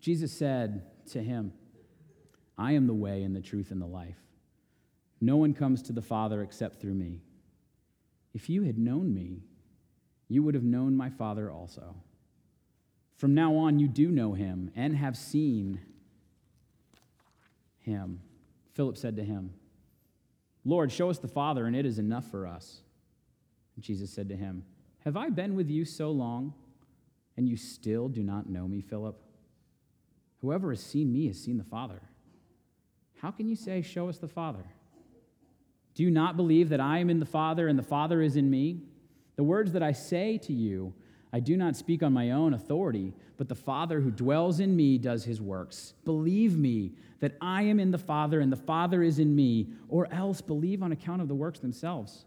Jesus 0.01 0.33
said 0.33 0.83
to 1.13 1.23
him, 1.23 1.53
I 2.57 2.73
am 2.73 2.87
the 2.87 2.95
way 2.95 3.23
and 3.23 3.35
the 3.35 3.41
truth 3.41 3.71
and 3.71 3.81
the 3.81 3.87
life. 3.87 4.19
No 5.21 5.37
one 5.37 5.55
comes 5.55 5.83
to 5.83 5.93
the 5.93 6.03
Father 6.03 6.43
except 6.43 6.81
through 6.81 6.95
me. 6.95 7.21
If 8.35 8.49
you 8.51 8.65
had 8.65 8.79
known 8.79 9.15
me, 9.15 9.43
you 10.29 10.43
would 10.43 10.55
have 10.55 10.65
known 10.65 10.97
my 10.97 11.11
Father 11.11 11.51
also. 11.51 11.97
From 13.17 13.35
now 13.35 13.57
on, 13.57 13.79
you 13.79 13.89
do 13.89 14.11
know 14.11 14.35
him 14.35 14.71
and 14.77 14.97
have 14.97 15.17
seen 15.17 15.81
him. 17.81 18.21
Philip 18.75 18.97
said 18.97 19.17
to 19.17 19.25
him, 19.25 19.55
Lord, 20.69 20.93
show 20.93 21.09
us 21.09 21.19
the 21.19 21.29
Father, 21.29 21.65
and 21.65 21.75
it 21.75 21.87
is 21.87 21.99
enough 21.99 22.31
for 22.31 22.47
us. 22.47 22.83
Jesus 23.81 24.11
said 24.11 24.29
to 24.29 24.37
him, 24.37 24.65
Have 25.05 25.17
I 25.17 25.31
been 25.31 25.55
with 25.55 25.71
you 25.71 25.87
so 25.87 26.11
long, 26.11 26.53
and 27.39 27.49
you 27.49 27.57
still 27.57 28.07
do 28.11 28.23
not 28.23 28.51
know 28.51 28.69
me, 28.69 28.83
Philip? 28.83 29.19
Whoever 30.43 30.69
has 30.71 30.85
seen 30.85 31.11
me 31.11 31.27
has 31.29 31.43
seen 31.43 31.57
the 31.57 31.65
Father. 31.65 32.03
How 33.23 33.31
can 33.31 33.49
you 33.49 33.57
say, 33.57 33.81
Show 33.81 34.11
us 34.11 34.19
the 34.19 34.29
Father? 34.29 34.67
Do 35.95 36.03
you 36.03 36.11
not 36.11 36.37
believe 36.37 36.69
that 36.69 36.81
I 36.81 36.99
am 36.99 37.09
in 37.09 37.19
the 37.19 37.25
Father 37.25 37.67
and 37.67 37.79
the 37.79 37.83
Father 37.83 38.21
is 38.21 38.37
in 38.37 38.51
me? 38.51 38.83
The 39.37 39.45
words 39.45 39.73
that 39.73 39.83
I 39.83 39.93
say 39.93 40.37
to 40.37 40.53
you, 40.53 40.93
I 41.33 41.41
do 41.41 41.57
not 41.57 41.77
speak 41.77 42.03
on 42.03 42.13
my 42.13 42.31
own 42.31 42.55
authority, 42.55 43.13
but 43.37 43.49
the 43.49 43.55
Father 43.55 44.01
who 44.01 44.11
dwells 44.11 44.61
in 44.61 44.75
me 44.75 44.99
does 44.99 45.25
his 45.25 45.41
works. 45.41 45.95
Believe 46.05 46.57
me 46.57 46.93
that 47.21 47.37
I 47.41 47.63
am 47.63 47.81
in 47.81 47.91
the 47.91 47.99
Father 47.99 48.41
and 48.41 48.51
the 48.51 48.57
Father 48.57 49.03
is 49.03 49.19
in 49.19 49.35
me, 49.35 49.69
or 49.89 50.13
else 50.13 50.41
believe 50.41 50.83
on 50.83 50.93
account 50.93 51.21
of 51.21 51.29
the 51.29 51.35
works 51.35 51.59
themselves. 51.59 52.25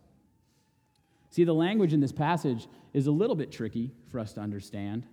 See, 1.30 1.44
the 1.46 1.54
language 1.54 1.94
in 1.94 2.02
this 2.02 2.12
passage 2.12 2.68
is 2.94 3.08
a 3.08 3.12
little 3.12 3.36
bit 3.36 3.52
tricky 3.52 3.92
for 4.10 4.20
us 4.20 4.34
to 4.34 4.42
understand. 4.42 5.08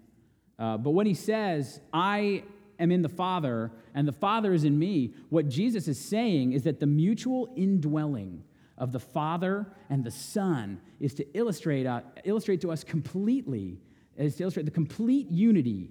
Uh, 0.58 0.76
but 0.76 0.90
when 0.90 1.06
he 1.06 1.14
says, 1.14 1.80
I 1.92 2.42
am 2.78 2.90
in 2.90 3.02
the 3.02 3.08
Father 3.08 3.70
and 3.94 4.06
the 4.06 4.12
Father 4.12 4.52
is 4.52 4.64
in 4.64 4.78
me, 4.78 5.14
what 5.30 5.48
Jesus 5.48 5.86
is 5.86 5.98
saying 5.98 6.52
is 6.52 6.64
that 6.64 6.80
the 6.80 6.86
mutual 6.86 7.52
indwelling 7.56 8.42
of 8.78 8.92
the 8.92 9.00
Father 9.00 9.66
and 9.90 10.02
the 10.04 10.10
Son 10.10 10.80
is 11.00 11.14
to 11.14 11.36
illustrate, 11.36 11.86
uh, 11.86 12.00
illustrate 12.24 12.60
to 12.62 12.72
us 12.72 12.84
completely, 12.84 13.78
is 14.16 14.36
to 14.36 14.44
illustrate 14.44 14.64
the 14.64 14.70
complete 14.70 15.30
unity 15.30 15.90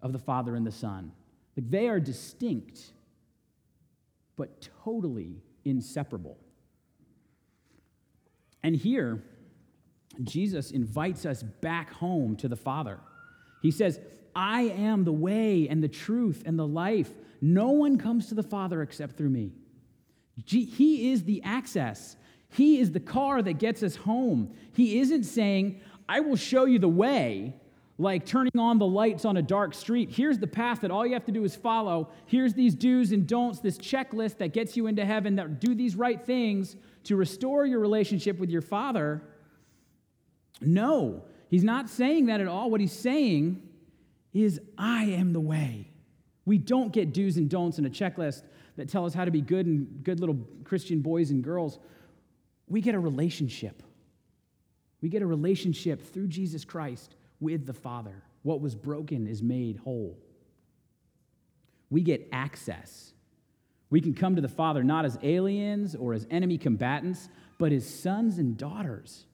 of 0.00 0.12
the 0.12 0.18
Father 0.18 0.54
and 0.54 0.66
the 0.66 0.72
Son. 0.72 1.12
Like 1.56 1.70
they 1.70 1.88
are 1.88 2.00
distinct, 2.00 2.80
but 4.36 4.68
totally 4.84 5.42
inseparable. 5.64 6.38
And 8.62 8.74
here, 8.74 9.22
Jesus 10.22 10.70
invites 10.70 11.26
us 11.26 11.42
back 11.42 11.92
home 11.92 12.36
to 12.36 12.48
the 12.48 12.56
Father. 12.56 13.00
He 13.62 13.70
says, 13.70 14.00
I 14.34 14.62
am 14.62 15.04
the 15.04 15.12
way 15.12 15.68
and 15.68 15.82
the 15.82 15.88
truth 15.88 16.42
and 16.46 16.58
the 16.58 16.66
life. 16.66 17.10
No 17.40 17.70
one 17.70 17.98
comes 17.98 18.28
to 18.28 18.34
the 18.34 18.42
Father 18.42 18.82
except 18.82 19.16
through 19.16 19.30
me. 19.30 19.52
He 20.44 21.12
is 21.12 21.24
the 21.24 21.42
access. 21.42 22.16
He 22.50 22.78
is 22.78 22.92
the 22.92 23.00
car 23.00 23.42
that 23.42 23.54
gets 23.54 23.82
us 23.82 23.96
home. 23.96 24.52
He 24.72 24.98
isn't 25.00 25.24
saying, 25.24 25.80
I 26.08 26.20
will 26.20 26.36
show 26.36 26.66
you 26.66 26.78
the 26.78 26.88
way, 26.88 27.54
like 27.98 28.26
turning 28.26 28.58
on 28.58 28.78
the 28.78 28.86
lights 28.86 29.24
on 29.24 29.36
a 29.36 29.42
dark 29.42 29.74
street. 29.74 30.10
Here's 30.10 30.38
the 30.38 30.46
path 30.46 30.82
that 30.82 30.90
all 30.90 31.06
you 31.06 31.14
have 31.14 31.24
to 31.24 31.32
do 31.32 31.44
is 31.44 31.56
follow. 31.56 32.10
Here's 32.26 32.54
these 32.54 32.74
do's 32.74 33.12
and 33.12 33.26
don'ts, 33.26 33.60
this 33.60 33.78
checklist 33.78 34.38
that 34.38 34.52
gets 34.52 34.76
you 34.76 34.86
into 34.86 35.04
heaven, 35.04 35.36
that 35.36 35.60
do 35.60 35.74
these 35.74 35.96
right 35.96 36.22
things 36.24 36.76
to 37.04 37.16
restore 37.16 37.64
your 37.64 37.80
relationship 37.80 38.38
with 38.38 38.50
your 38.50 38.62
Father. 38.62 39.22
No, 40.60 41.24
he's 41.48 41.64
not 41.64 41.88
saying 41.88 42.26
that 42.26 42.40
at 42.40 42.48
all. 42.48 42.70
What 42.70 42.80
he's 42.80 42.92
saying 42.92 43.62
is 44.32 44.60
I 44.76 45.04
am 45.04 45.32
the 45.32 45.40
way. 45.40 45.90
We 46.44 46.58
don't 46.58 46.92
get 46.92 47.12
do's 47.12 47.36
and 47.36 47.48
don'ts 47.48 47.78
in 47.78 47.86
a 47.86 47.90
checklist 47.90 48.42
that 48.76 48.88
tell 48.88 49.06
us 49.06 49.14
how 49.14 49.24
to 49.24 49.30
be 49.30 49.40
good 49.40 49.66
and 49.66 50.04
good 50.04 50.20
little 50.20 50.38
Christian 50.64 51.00
boys 51.00 51.30
and 51.30 51.42
girls. 51.42 51.78
We 52.68 52.80
get 52.80 52.94
a 52.94 53.00
relationship. 53.00 53.82
We 55.00 55.08
get 55.08 55.22
a 55.22 55.26
relationship 55.26 56.12
through 56.12 56.28
Jesus 56.28 56.64
Christ 56.64 57.14
with 57.40 57.66
the 57.66 57.72
Father. 57.72 58.22
What 58.42 58.60
was 58.60 58.74
broken 58.74 59.26
is 59.26 59.42
made 59.42 59.78
whole. 59.78 60.18
We 61.90 62.02
get 62.02 62.28
access. 62.32 63.12
We 63.88 64.00
can 64.00 64.14
come 64.14 64.36
to 64.36 64.42
the 64.42 64.48
Father 64.48 64.82
not 64.82 65.04
as 65.04 65.18
aliens 65.22 65.94
or 65.94 66.12
as 66.12 66.26
enemy 66.30 66.58
combatants, 66.58 67.28
but 67.58 67.72
as 67.72 67.88
sons 67.88 68.38
and 68.38 68.56
daughters, 68.56 69.26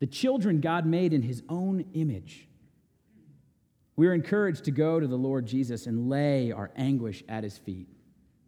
the 0.00 0.06
children 0.06 0.60
God 0.60 0.86
made 0.86 1.12
in 1.12 1.22
his 1.22 1.42
own 1.48 1.84
image. 1.92 2.48
We 3.96 4.08
are 4.08 4.14
encouraged 4.14 4.64
to 4.64 4.70
go 4.70 4.98
to 4.98 5.06
the 5.06 5.18
Lord 5.18 5.46
Jesus 5.46 5.86
and 5.86 6.08
lay 6.08 6.52
our 6.52 6.70
anguish 6.74 7.22
at 7.28 7.44
his 7.44 7.58
feet 7.58 7.88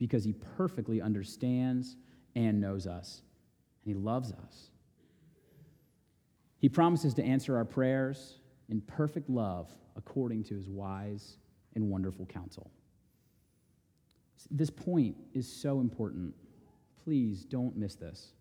because 0.03 0.25
he 0.25 0.33
perfectly 0.57 1.01
understands 1.01 1.95
and 2.35 2.61
knows 2.61 2.89
us, 2.89 3.23
and 3.85 3.95
he 3.95 4.01
loves 4.01 4.33
us. 4.33 4.71
He 6.59 6.69
promises 6.69 7.15
to 7.15 7.23
answer 7.23 7.57
our 7.57 7.65
prayers 7.65 8.41
in 8.69 8.81
perfect 8.81 9.31
love 9.31 9.71
according 9.95 10.43
to 10.43 10.57
his 10.57 10.67
wise 10.67 11.37
and 11.77 11.89
wonderful 11.89 12.27
counsel. 12.27 12.73
This 14.51 14.71
point 14.71 15.15
is 15.35 15.47
so 15.47 15.79
important. 15.79 16.35
Please 17.05 17.45
don't 17.45 17.77
miss 17.77 17.95
this. 17.95 18.33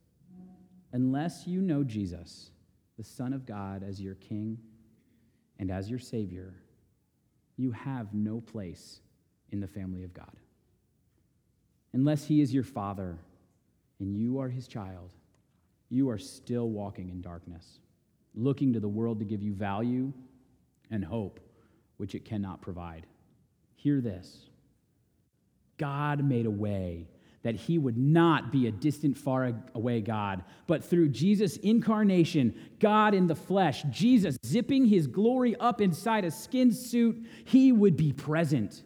Unless 0.93 1.45
you 1.45 1.61
know 1.61 1.83
Jesus, 1.83 2.49
the 2.97 3.03
Son 3.03 3.33
of 3.33 3.45
God, 3.45 3.83
as 3.87 4.01
your 4.01 4.15
King 4.15 4.57
and 5.59 5.69
as 5.69 5.91
your 5.91 5.99
Savior, 5.99 6.55
you 7.55 7.71
have 7.71 8.15
no 8.15 8.41
place 8.41 9.01
in 9.51 9.59
the 9.59 9.67
family 9.67 10.03
of 10.03 10.11
God. 10.11 10.35
Unless 11.93 12.25
He 12.25 12.41
is 12.41 12.53
your 12.53 12.63
Father 12.63 13.17
and 13.99 14.15
you 14.15 14.39
are 14.39 14.49
His 14.49 14.67
child, 14.67 15.11
you 15.89 16.09
are 16.09 16.17
still 16.17 16.69
walking 16.69 17.09
in 17.09 17.21
darkness, 17.21 17.79
looking 18.33 18.73
to 18.73 18.79
the 18.79 18.87
world 18.87 19.19
to 19.19 19.25
give 19.25 19.41
you 19.41 19.53
value 19.53 20.13
and 20.89 21.03
hope, 21.03 21.39
which 21.97 22.15
it 22.15 22.25
cannot 22.25 22.61
provide. 22.61 23.05
Hear 23.75 23.99
this 24.01 24.47
God 25.77 26.23
made 26.23 26.45
a 26.45 26.51
way 26.51 27.07
that 27.43 27.55
he 27.55 27.77
would 27.77 27.97
not 27.97 28.51
be 28.51 28.67
a 28.67 28.71
distant, 28.71 29.17
far 29.17 29.51
away 29.73 30.01
God, 30.01 30.43
but 30.67 30.83
through 30.83 31.09
Jesus' 31.09 31.57
incarnation, 31.57 32.53
God 32.79 33.13
in 33.13 33.27
the 33.27 33.35
flesh, 33.35 33.83
Jesus 33.89 34.37
zipping 34.45 34.85
his 34.85 35.07
glory 35.07 35.55
up 35.55 35.81
inside 35.81 36.23
a 36.23 36.31
skin 36.31 36.71
suit, 36.71 37.25
he 37.45 37.71
would 37.71 37.97
be 37.97 38.13
present. 38.13 38.83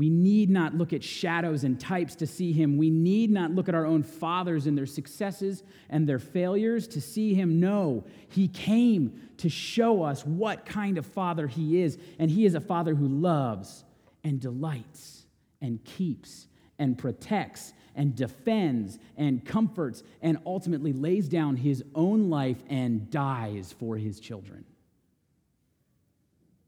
We 0.00 0.08
need 0.08 0.48
not 0.48 0.74
look 0.74 0.94
at 0.94 1.04
shadows 1.04 1.62
and 1.62 1.78
types 1.78 2.14
to 2.16 2.26
see 2.26 2.52
him. 2.52 2.78
We 2.78 2.88
need 2.88 3.30
not 3.30 3.50
look 3.50 3.68
at 3.68 3.74
our 3.74 3.84
own 3.84 4.02
fathers 4.02 4.66
and 4.66 4.74
their 4.78 4.86
successes 4.86 5.62
and 5.90 6.08
their 6.08 6.18
failures 6.18 6.88
to 6.88 7.02
see 7.02 7.34
him. 7.34 7.60
No, 7.60 8.06
he 8.30 8.48
came 8.48 9.20
to 9.36 9.50
show 9.50 10.02
us 10.02 10.24
what 10.24 10.64
kind 10.64 10.96
of 10.96 11.04
father 11.04 11.46
he 11.46 11.82
is, 11.82 11.98
and 12.18 12.30
he 12.30 12.46
is 12.46 12.54
a 12.54 12.62
father 12.62 12.94
who 12.94 13.08
loves 13.08 13.84
and 14.24 14.40
delights 14.40 15.26
and 15.60 15.84
keeps 15.84 16.46
and 16.78 16.96
protects 16.96 17.74
and 17.94 18.16
defends 18.16 18.98
and 19.18 19.44
comforts 19.44 20.02
and 20.22 20.38
ultimately 20.46 20.94
lays 20.94 21.28
down 21.28 21.56
his 21.56 21.84
own 21.94 22.30
life 22.30 22.62
and 22.70 23.10
dies 23.10 23.74
for 23.78 23.98
his 23.98 24.18
children. 24.18 24.64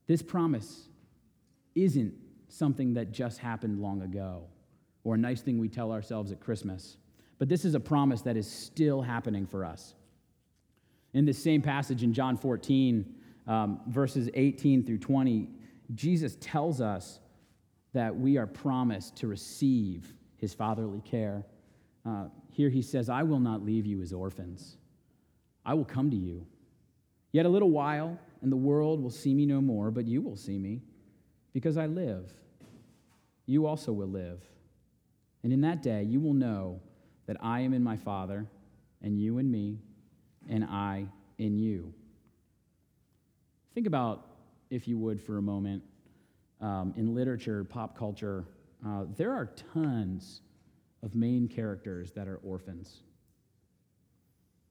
This 0.07 0.21
promise 0.21 0.87
isn't 1.75 2.22
something 2.53 2.95
that 2.95 3.13
just 3.13 3.39
happened 3.39 3.81
long 3.81 4.03
ago 4.03 4.45
or 5.05 5.15
a 5.15 5.19
nice 5.19 5.41
thing 5.41 5.59
we 5.59 5.69
tell 5.69 5.91
ourselves 5.91 6.31
at 6.33 6.41
Christmas, 6.41 6.99
but 7.39 7.49
this 7.49 7.65
is 7.65 7.75
a 7.75 7.81
promise 7.81 8.23
that 8.23 8.37
is 8.37 8.49
still 8.49 9.03
happening 9.03 9.47
for 9.47 9.65
us. 9.65 9.95
In 11.15 11.25
this 11.25 11.43
same 11.43 11.63
passage 11.63 12.03
in 12.03 12.13
John 12.13 12.37
14, 12.37 13.15
um, 13.47 13.81
verses 13.89 14.29
18 14.35 14.85
through 14.85 14.99
20, 14.99 15.49
Jesus 15.95 16.37
tells 16.41 16.81
us 16.81 17.19
that 17.93 18.15
we 18.15 18.39
are 18.39 18.47
promised 18.47 19.17
to 19.17 19.27
receive 19.27 20.15
his 20.37 20.55
fatherly 20.55 21.01
care. 21.01 21.45
Uh, 22.07 22.27
here 22.51 22.69
he 22.69 22.83
says, 22.83 23.09
I 23.09 23.23
will 23.23 23.41
not 23.41 23.65
leave 23.65 23.87
you 23.87 24.03
as 24.03 24.13
orphans. 24.13 24.77
I 25.65 25.75
will 25.75 25.85
come 25.85 26.11
to 26.11 26.17
you. 26.17 26.47
Yet 27.33 27.47
a 27.47 27.49
little 27.49 27.71
while, 27.71 28.19
and 28.43 28.53
the 28.53 28.57
world 28.57 29.03
will 29.03 29.11
see 29.11 29.35
me 29.35 29.47
no 29.47 29.61
more, 29.61 29.91
but 29.91 30.07
you 30.07 30.21
will 30.21 30.37
see 30.37 30.59
me, 30.59 30.83
because 31.53 31.77
I 31.77 31.87
live. 31.87 32.33
You 33.47 33.67
also 33.67 33.93
will 33.93 34.09
live. 34.09 34.43
And 35.43 35.53
in 35.53 35.61
that 35.63 35.83
day, 35.83 36.03
you 36.05 36.21
will 36.21 36.35
know 36.35 36.81
that 37.27 37.37
I 37.41 37.61
am 37.61 37.75
in 37.75 37.83
my 37.83 37.97
Father, 37.97 38.47
and 39.03 39.19
you 39.19 39.39
in 39.39 39.51
me, 39.51 39.79
and 40.49 40.65
I 40.65 41.07
in 41.39 41.59
you. 41.59 41.93
Think 43.75 43.87
about, 43.87 44.27
if 44.71 44.87
you 44.87 44.99
would, 44.99 45.21
for 45.21 45.39
a 45.39 45.43
moment, 45.43 45.83
um, 46.61 46.95
in 46.97 47.15
literature, 47.15 47.65
pop 47.65 47.97
culture, 47.97 48.45
uh, 48.87 49.05
there 49.17 49.33
are 49.33 49.51
tons 49.73 50.41
of 51.03 51.15
main 51.15 51.49
characters 51.49 52.13
that 52.13 52.29
are 52.29 52.37
orphans. 52.45 53.01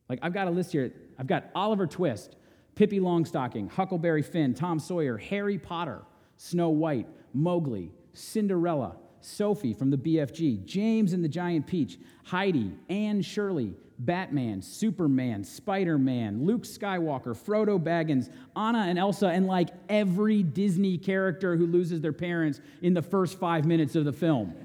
Like, 0.08 0.20
I've 0.22 0.34
got 0.34 0.48
a 0.48 0.52
list 0.52 0.72
here. 0.72 0.94
I've 1.18 1.28
got 1.28 1.46
Oliver 1.56 1.88
Twist, 1.88 2.36
Pippi 2.76 3.00
Longstocking, 3.00 3.72
Huckleberry 3.72 4.22
Finn, 4.22 4.54
Tom 4.54 4.80
Sawyer, 4.80 5.18
Harry 5.18 5.58
Potter, 5.58 6.02
Snow 6.44 6.70
White, 6.70 7.08
Mowgli, 7.36 7.92
Cinderella, 8.14 8.96
Sophie 9.20 9.76
from 9.76 9.92
the 9.92 9.98
BFG, 9.98 10.66
James 10.66 11.14
and 11.14 11.24
the 11.24 11.30
Giant 11.30 11.68
Peach, 11.68 12.00
Heidi, 12.24 12.74
Anne 12.90 13.22
Shirley, 13.22 13.76
Batman, 14.00 14.64
Superman, 14.64 15.44
Spider 15.44 16.00
Man, 16.00 16.44
Luke 16.44 16.64
Skywalker, 16.64 17.38
Frodo 17.38 17.80
Baggins, 17.80 18.32
Anna 18.56 18.80
and 18.80 18.98
Elsa, 18.98 19.28
and 19.28 19.46
like 19.46 19.70
every 19.88 20.42
Disney 20.42 20.98
character 20.98 21.56
who 21.56 21.68
loses 21.68 22.02
their 22.02 22.12
parents 22.12 22.60
in 22.82 22.96
the 22.96 23.04
first 23.04 23.38
five 23.38 23.68
minutes 23.68 23.96
of 23.96 24.06
the 24.06 24.12
film. 24.12 24.56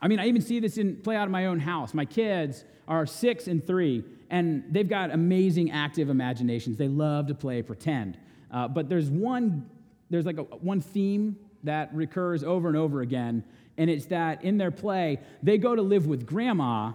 I 0.00 0.08
mean, 0.08 0.18
I 0.18 0.26
even 0.26 0.42
see 0.42 0.58
this 0.58 0.78
in 0.78 0.96
play 0.96 1.14
out 1.14 1.26
in 1.26 1.32
my 1.32 1.46
own 1.46 1.60
house. 1.60 1.94
My 1.94 2.06
kids 2.06 2.64
are 2.88 3.06
six 3.06 3.46
and 3.46 3.64
three, 3.64 4.02
and 4.30 4.64
they've 4.68 4.88
got 4.88 5.12
amazing 5.12 5.70
active 5.70 6.10
imaginations. 6.10 6.76
They 6.76 6.88
love 6.88 7.28
to 7.28 7.36
play 7.36 7.62
pretend. 7.62 8.18
Uh, 8.50 8.66
but 8.66 8.88
there's 8.88 9.08
one, 9.08 9.70
there's 10.12 10.26
like 10.26 10.38
a, 10.38 10.42
one 10.42 10.80
theme 10.80 11.36
that 11.64 11.92
recurs 11.94 12.44
over 12.44 12.68
and 12.68 12.76
over 12.76 13.00
again, 13.00 13.42
and 13.78 13.88
it's 13.88 14.06
that 14.06 14.44
in 14.44 14.58
their 14.58 14.70
play, 14.70 15.18
they 15.42 15.56
go 15.56 15.74
to 15.74 15.80
live 15.82 16.06
with 16.06 16.26
grandma 16.26 16.92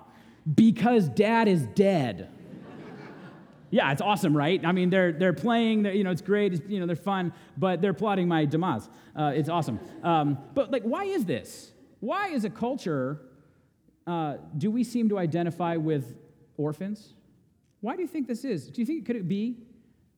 because 0.53 1.09
dad 1.09 1.47
is 1.47 1.63
dead. 1.73 2.29
yeah, 3.71 3.91
it's 3.91 4.01
awesome, 4.01 4.37
right? 4.37 4.63
I 4.63 4.71
mean, 4.71 4.91
they're, 4.91 5.11
they're 5.11 5.33
playing, 5.33 5.83
they're, 5.83 5.93
you 5.93 6.03
know, 6.03 6.11
it's 6.11 6.21
great, 6.21 6.53
it's, 6.53 6.61
you 6.69 6.79
know, 6.79 6.85
they're 6.85 6.95
fun, 6.95 7.33
but 7.57 7.81
they're 7.81 7.93
plotting 7.93 8.27
my 8.27 8.45
demise. 8.45 8.87
Uh, 9.15 9.33
it's 9.35 9.49
awesome. 9.49 9.79
Um, 10.03 10.37
but, 10.53 10.69
like, 10.69 10.83
why 10.83 11.05
is 11.05 11.25
this? 11.25 11.71
Why, 11.99 12.29
as 12.29 12.45
a 12.45 12.51
culture, 12.51 13.19
uh, 14.05 14.37
do 14.55 14.69
we 14.69 14.83
seem 14.83 15.09
to 15.09 15.17
identify 15.17 15.75
with 15.75 16.15
orphans? 16.55 17.15
Why 17.81 17.95
do 17.95 18.03
you 18.03 18.07
think 18.07 18.27
this 18.27 18.45
is? 18.45 18.67
Do 18.67 18.79
you 18.79 18.85
think, 18.85 19.07
could 19.07 19.15
it 19.15 19.27
be 19.27 19.57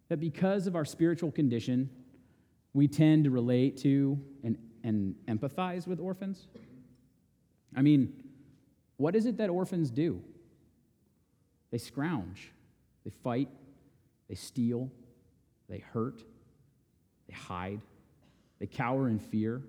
that 0.10 0.20
because 0.20 0.68
of 0.68 0.76
our 0.76 0.86
spiritual 0.86 1.32
condition, 1.32 1.90
we 2.74 2.88
tend 2.88 3.24
to 3.24 3.30
relate 3.30 3.78
to 3.78 4.20
and, 4.44 4.58
and 4.84 5.16
empathize 5.28 5.88
with 5.88 6.00
orphans? 6.00 6.48
I 7.76 7.82
mean, 7.82 8.14
what 8.98 9.16
is 9.16 9.26
it 9.26 9.38
that 9.38 9.50
orphans 9.50 9.92
do? 9.92 10.22
They 11.72 11.78
scrounge, 11.78 12.52
they 13.04 13.12
fight, 13.24 13.50
they 14.28 14.36
steal, 14.36 14.90
they 15.70 15.80
hurt, 15.80 16.24
they 17.28 17.34
hide, 17.34 17.82
they 18.60 18.68
cower 18.68 19.08
in 19.08 19.20
fear. 19.20 19.62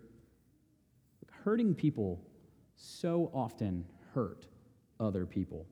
Hurting 1.44 1.74
people 1.74 2.20
so 2.76 3.30
often 3.32 3.86
hurt 4.14 4.46
other 4.98 5.24
people. 5.24 5.66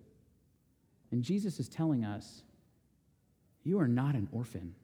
And 1.10 1.22
Jesus 1.22 1.60
is 1.60 1.68
telling 1.68 2.04
us, 2.04 2.42
you 3.64 3.78
are 3.78 3.88
not 3.88 4.14
an 4.14 4.28
orphan. 4.32 4.74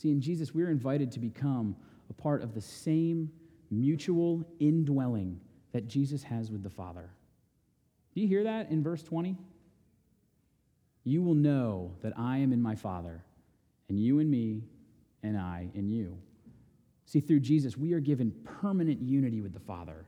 See, 0.00 0.10
in 0.10 0.22
Jesus, 0.22 0.54
we're 0.54 0.70
invited 0.70 1.12
to 1.12 1.20
become 1.20 1.76
a 2.08 2.14
part 2.14 2.42
of 2.42 2.54
the 2.54 2.60
same 2.62 3.30
mutual 3.70 4.46
indwelling 4.58 5.38
that 5.72 5.88
Jesus 5.88 6.22
has 6.22 6.50
with 6.50 6.62
the 6.62 6.70
Father. 6.70 7.10
Do 8.14 8.22
you 8.22 8.26
hear 8.26 8.44
that 8.44 8.70
in 8.70 8.82
verse 8.82 9.02
20? 9.02 9.36
You 11.04 11.22
will 11.22 11.34
know 11.34 11.92
that 12.00 12.14
I 12.16 12.38
am 12.38 12.50
in 12.54 12.62
my 12.62 12.74
Father, 12.76 13.22
and 13.90 14.00
you 14.00 14.20
in 14.20 14.30
me, 14.30 14.62
and 15.22 15.36
I 15.36 15.68
in 15.74 15.90
you. 15.90 16.16
See, 17.04 17.20
through 17.20 17.40
Jesus, 17.40 17.76
we 17.76 17.92
are 17.92 18.00
given 18.00 18.32
permanent 18.42 19.02
unity 19.02 19.42
with 19.42 19.52
the 19.52 19.60
Father. 19.60 20.06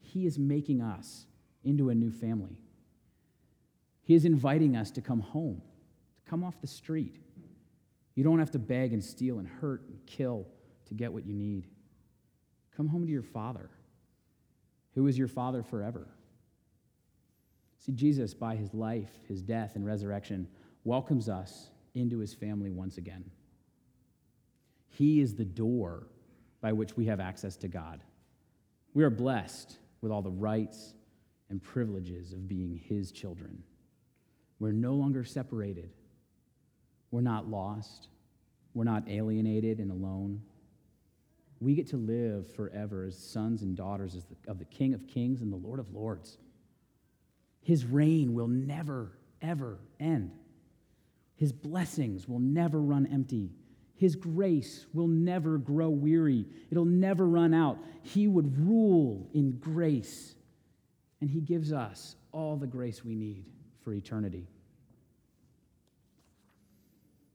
He 0.00 0.26
is 0.26 0.40
making 0.40 0.82
us 0.82 1.26
into 1.62 1.90
a 1.90 1.94
new 1.94 2.10
family. 2.10 2.58
He 4.02 4.16
is 4.16 4.24
inviting 4.24 4.74
us 4.74 4.90
to 4.90 5.00
come 5.00 5.20
home, 5.20 5.62
to 6.16 6.30
come 6.30 6.42
off 6.42 6.60
the 6.60 6.66
street. 6.66 7.20
You 8.18 8.24
don't 8.24 8.40
have 8.40 8.50
to 8.50 8.58
beg 8.58 8.92
and 8.92 9.04
steal 9.04 9.38
and 9.38 9.46
hurt 9.46 9.84
and 9.88 9.96
kill 10.04 10.48
to 10.86 10.94
get 10.94 11.12
what 11.12 11.24
you 11.24 11.34
need. 11.34 11.68
Come 12.76 12.88
home 12.88 13.06
to 13.06 13.12
your 13.12 13.22
Father, 13.22 13.70
who 14.96 15.06
is 15.06 15.16
your 15.16 15.28
Father 15.28 15.62
forever. 15.62 16.08
See, 17.78 17.92
Jesus, 17.92 18.34
by 18.34 18.56
his 18.56 18.74
life, 18.74 19.12
his 19.28 19.40
death, 19.40 19.76
and 19.76 19.86
resurrection, 19.86 20.48
welcomes 20.82 21.28
us 21.28 21.68
into 21.94 22.18
his 22.18 22.34
family 22.34 22.72
once 22.72 22.98
again. 22.98 23.30
He 24.88 25.20
is 25.20 25.36
the 25.36 25.44
door 25.44 26.08
by 26.60 26.72
which 26.72 26.96
we 26.96 27.06
have 27.06 27.20
access 27.20 27.56
to 27.58 27.68
God. 27.68 28.00
We 28.94 29.04
are 29.04 29.10
blessed 29.10 29.78
with 30.00 30.10
all 30.10 30.22
the 30.22 30.30
rights 30.32 30.94
and 31.50 31.62
privileges 31.62 32.32
of 32.32 32.48
being 32.48 32.80
his 32.82 33.12
children. 33.12 33.62
We're 34.58 34.72
no 34.72 34.94
longer 34.94 35.22
separated. 35.22 35.92
We're 37.10 37.20
not 37.20 37.48
lost. 37.48 38.08
We're 38.74 38.84
not 38.84 39.08
alienated 39.08 39.78
and 39.78 39.90
alone. 39.90 40.42
We 41.60 41.74
get 41.74 41.88
to 41.88 41.96
live 41.96 42.52
forever 42.54 43.04
as 43.04 43.18
sons 43.18 43.62
and 43.62 43.76
daughters 43.76 44.16
of 44.46 44.58
the 44.58 44.64
King 44.64 44.94
of 44.94 45.06
Kings 45.08 45.40
and 45.40 45.52
the 45.52 45.56
Lord 45.56 45.80
of 45.80 45.92
Lords. 45.92 46.38
His 47.60 47.84
reign 47.84 48.34
will 48.34 48.46
never, 48.46 49.18
ever 49.42 49.78
end. 49.98 50.30
His 51.36 51.52
blessings 51.52 52.28
will 52.28 52.38
never 52.38 52.80
run 52.80 53.06
empty. 53.06 53.50
His 53.96 54.14
grace 54.14 54.86
will 54.92 55.08
never 55.08 55.58
grow 55.58 55.88
weary. 55.88 56.46
It'll 56.70 56.84
never 56.84 57.26
run 57.26 57.52
out. 57.52 57.78
He 58.02 58.28
would 58.28 58.56
rule 58.58 59.28
in 59.34 59.58
grace. 59.58 60.34
And 61.20 61.28
He 61.28 61.40
gives 61.40 61.72
us 61.72 62.14
all 62.32 62.56
the 62.56 62.66
grace 62.66 63.04
we 63.04 63.16
need 63.16 63.44
for 63.82 63.92
eternity. 63.92 64.46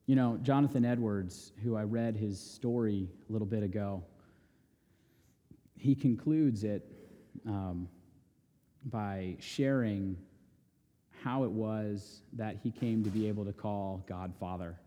You 0.05 0.15
know, 0.15 0.37
Jonathan 0.41 0.83
Edwards, 0.83 1.53
who 1.63 1.77
I 1.77 1.83
read 1.83 2.17
his 2.17 2.37
story 2.37 3.07
a 3.29 3.31
little 3.31 3.47
bit 3.47 3.63
ago, 3.63 4.03
he 5.77 5.95
concludes 5.95 6.65
it 6.65 6.85
um, 7.47 7.87
by 8.85 9.37
sharing 9.39 10.17
how 11.23 11.45
it 11.45 11.51
was 11.51 12.21
that 12.33 12.57
he 12.61 12.69
came 12.69 13.03
to 13.03 13.09
be 13.09 13.29
able 13.29 13.45
to 13.45 13.53
call 13.53 14.03
God 14.07 14.33
Father. 14.37 14.77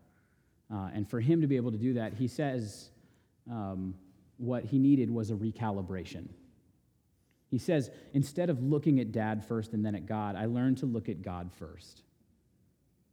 Uh, 0.71 0.89
and 0.93 1.09
for 1.09 1.19
him 1.19 1.41
to 1.41 1.47
be 1.47 1.55
able 1.55 1.71
to 1.71 1.77
do 1.77 1.93
that, 1.93 2.13
he 2.13 2.27
says 2.27 2.91
um, 3.49 3.95
what 4.37 4.65
he 4.65 4.77
needed 4.77 5.09
was 5.09 5.31
a 5.31 5.33
recalibration. 5.33 6.27
He 7.49 7.57
says, 7.57 7.89
instead 8.13 8.51
of 8.51 8.61
looking 8.61 8.99
at 8.99 9.11
dad 9.11 9.43
first 9.43 9.73
and 9.73 9.83
then 9.83 9.95
at 9.95 10.05
God, 10.05 10.35
I 10.35 10.45
learned 10.45 10.77
to 10.79 10.85
look 10.85 11.09
at 11.09 11.23
God 11.23 11.49
first. 11.57 12.03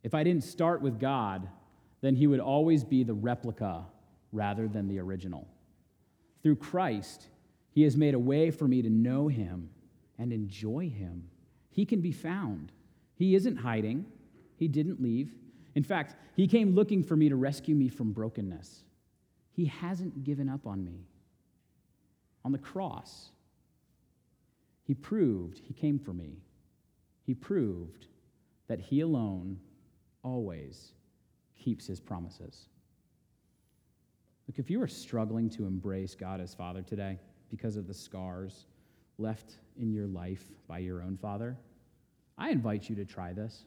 If 0.03 0.13
I 0.13 0.23
didn't 0.23 0.45
start 0.45 0.83
with 0.83 1.01
God, 1.01 1.49
then 2.05 2.17
he 2.17 2.27
would 2.27 2.41
always 2.41 2.85
be 2.85 3.03
the 3.03 3.15
replica 3.15 3.83
rather 4.31 4.69
than 4.69 4.89
the 4.89 4.99
original. 4.99 5.49
Through 6.43 6.57
Christ, 6.57 7.29
he 7.71 7.83
has 7.85 7.97
made 7.97 8.13
a 8.13 8.19
way 8.19 8.51
for 8.51 8.69
me 8.69 8.83
to 8.83 8.91
know 8.91 9.29
him 9.29 9.71
and 10.19 10.31
enjoy 10.31 10.91
him. 10.91 11.31
He 11.71 11.87
can 11.87 12.03
be 12.03 12.13
found. 12.13 12.73
He 13.17 13.35
isn't 13.35 13.57
hiding, 13.57 14.05
he 14.57 14.69
didn't 14.69 15.01
leave. 15.01 15.33
In 15.75 15.83
fact, 15.83 16.15
he 16.37 16.47
came 16.47 16.75
looking 16.75 17.03
for 17.03 17.17
me 17.17 17.31
to 17.31 17.37
rescue 17.37 17.75
me 17.75 17.89
from 17.89 18.13
brokenness. 18.13 18.85
He 19.53 19.65
hasn't 19.65 20.25
given 20.25 20.51
up 20.51 20.67
on 20.67 20.85
me. 20.85 21.07
On 22.45 22.53
the 22.53 22.59
cross, 22.59 23.31
he 24.83 24.93
proved 24.93 25.63
he 25.65 25.73
came 25.73 25.99
for 25.99 26.13
me. 26.13 26.43
He 27.25 27.33
proved 27.33 28.09
that 28.69 28.79
he 28.79 29.01
alone 29.01 29.59
always 30.23 30.93
keeps 31.59 31.87
his 31.87 32.01
promises. 32.01 32.69
Look, 34.47 34.59
if 34.59 34.71
you 34.71 34.81
are 34.83 34.89
struggling 34.89 35.49
to 35.51 35.67
embrace 35.67 36.15
God 36.15 36.41
as 36.41 36.55
Father 36.55 36.83
today 36.83 37.19
because 37.51 37.77
of 37.77 37.87
the 37.87 37.95
scars 37.95 38.67
left 39.19 39.59
in 39.79 39.93
your 39.93 40.07
life 40.07 40.45
by 40.69 40.79
your 40.79 41.03
own 41.03 41.17
father, 41.17 41.57
I 42.37 42.51
invite 42.51 42.89
you 42.89 42.97
to 42.97 43.05
try 43.05 43.33
this. 43.33 43.65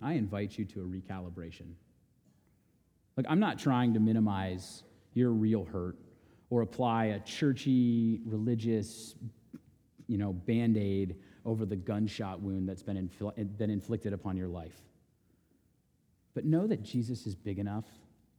I 0.00 0.14
invite 0.14 0.58
you 0.58 0.64
to 0.66 0.80
a 0.80 0.84
recalibration. 0.84 1.74
Look, 3.16 3.26
I'm 3.28 3.40
not 3.40 3.58
trying 3.58 3.94
to 3.94 4.00
minimize 4.00 4.84
your 5.14 5.30
real 5.30 5.64
hurt 5.64 5.96
or 6.48 6.62
apply 6.62 7.06
a 7.06 7.20
churchy, 7.20 8.20
religious, 8.24 9.14
you 10.06 10.18
know, 10.18 10.32
band 10.32 10.76
aid 10.76 11.16
over 11.44 11.66
the 11.66 11.76
gunshot 11.76 12.40
wound 12.40 12.68
that's 12.68 12.82
been, 12.82 13.08
infl- 13.08 13.58
been 13.58 13.70
inflicted 13.70 14.12
upon 14.12 14.36
your 14.36 14.48
life. 14.48 14.80
But 16.34 16.44
know 16.44 16.66
that 16.66 16.82
Jesus 16.82 17.26
is 17.26 17.34
big 17.34 17.58
enough 17.58 17.84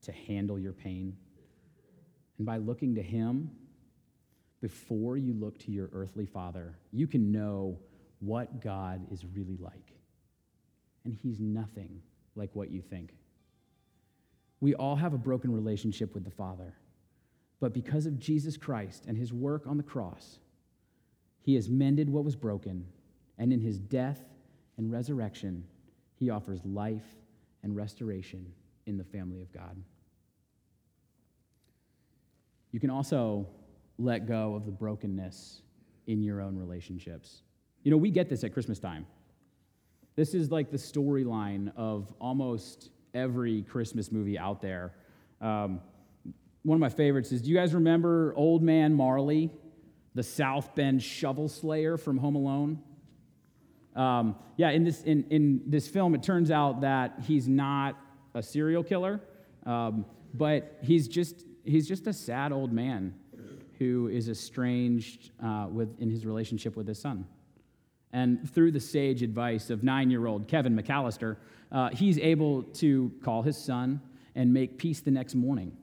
to 0.04 0.12
handle 0.12 0.60
your 0.60 0.74
pain. 0.74 1.16
And 2.38 2.46
by 2.46 2.58
looking 2.58 2.96
to 2.96 3.02
him, 3.02 3.52
before 4.62 5.18
you 5.18 5.34
look 5.34 5.60
to 5.60 5.72
your 5.72 5.90
earthly 5.94 6.26
father, 6.26 6.78
you 6.92 7.06
can 7.08 7.32
know 7.32 7.78
what 8.20 8.62
God 8.62 9.06
is 9.12 9.26
really 9.26 9.58
like. 9.58 9.94
And 11.04 11.14
he's 11.14 11.40
nothing 11.40 12.02
like 12.36 12.50
what 12.54 12.72
you 12.72 12.82
think. 12.82 13.14
We 14.62 14.74
all 14.76 14.96
have 14.96 15.14
a 15.14 15.18
broken 15.18 15.52
relationship 15.52 16.14
with 16.14 16.24
the 16.24 16.32
Father. 16.32 16.74
But 17.60 17.74
because 17.74 18.06
of 18.06 18.20
Jesus 18.20 18.56
Christ 18.56 19.06
and 19.08 19.18
his 19.18 19.34
work 19.34 19.68
on 19.68 19.78
the 19.78 19.84
cross, 19.84 20.40
he 21.42 21.56
has 21.56 21.70
mended 21.70 22.10
what 22.10 22.24
was 22.24 22.36
broken. 22.38 22.86
And 23.38 23.52
in 23.52 23.60
his 23.60 23.78
death 23.78 24.22
and 24.78 24.92
resurrection, 24.92 25.66
he 26.16 26.30
offers 26.30 26.64
life 26.64 27.04
and 27.64 27.76
restoration 27.76 28.46
in 28.86 28.98
the 28.98 29.04
family 29.04 29.42
of 29.42 29.52
God. 29.52 29.82
You 32.72 32.80
can 32.80 32.90
also 32.90 33.48
let 33.98 34.28
go 34.28 34.56
of 34.56 34.66
the 34.66 34.72
brokenness 34.72 35.62
in 36.08 36.22
your 36.22 36.42
own 36.42 36.58
relationships. 36.58 37.44
You 37.84 37.92
know, 37.92 37.98
we 37.98 38.10
get 38.12 38.30
this 38.30 38.44
at 38.44 38.54
Christmas 38.54 38.80
time. 38.80 39.06
This 40.16 40.34
is 40.34 40.52
like 40.52 40.72
the 40.72 40.78
storyline 40.78 41.72
of 41.76 42.14
almost 42.20 42.90
every 43.14 43.64
Christmas 43.64 44.12
movie 44.12 44.38
out 44.38 44.62
there. 44.62 44.94
Um, 45.42 45.82
one 46.64 46.76
of 46.76 46.80
my 46.80 46.90
favorites 46.90 47.32
is 47.32 47.42
do 47.42 47.50
you 47.50 47.56
guys 47.56 47.74
remember 47.74 48.34
Old 48.36 48.64
Man 48.64 48.94
Marley, 48.94 49.52
the 50.16 50.24
South 50.24 50.76
Bend 50.76 51.04
shovel 51.04 51.50
slayer 51.50 51.98
from 51.98 52.18
Home 52.18 52.36
Alone? 52.36 52.80
Um, 53.96 54.36
yeah, 54.58 54.72
in 54.72 54.84
this, 54.84 55.02
in, 55.04 55.26
in 55.30 55.62
this 55.68 55.88
film, 55.88 56.16
it 56.16 56.24
turns 56.24 56.52
out 56.52 56.82
that 56.82 57.20
he's 57.26 57.48
not 57.48 57.98
a 58.34 58.42
serial 58.42 58.84
killer, 58.84 59.22
um, 59.66 60.06
but 60.34 60.78
he's 60.82 61.08
just, 61.08 61.46
he's 61.64 61.88
just 61.88 62.08
a 62.08 62.14
sad 62.14 62.52
old 62.52 62.74
man 62.74 63.14
who 63.80 64.08
is 64.08 64.30
estranged 64.30 65.32
uh, 65.44 65.68
with, 65.70 66.00
in 66.00 66.10
his 66.10 66.26
relationship 66.26 66.76
with 66.76 66.88
his 66.88 67.00
son. 67.00 67.26
And 68.12 68.50
through 68.54 68.72
the 68.72 68.80
sage 68.80 69.24
advice 69.24 69.70
of 69.70 69.84
nine 69.84 70.10
year 70.12 70.28
old 70.28 70.48
Kevin 70.48 70.76
McCallister, 70.76 71.38
uh, 71.72 71.90
he's 71.90 72.20
able 72.20 72.64
to 72.64 73.12
call 73.24 73.42
his 73.42 73.58
son 73.58 74.00
and 74.36 74.54
make 74.54 74.78
peace 74.78 75.02
the 75.02 75.12
next 75.12 75.36
morning. 75.36 75.76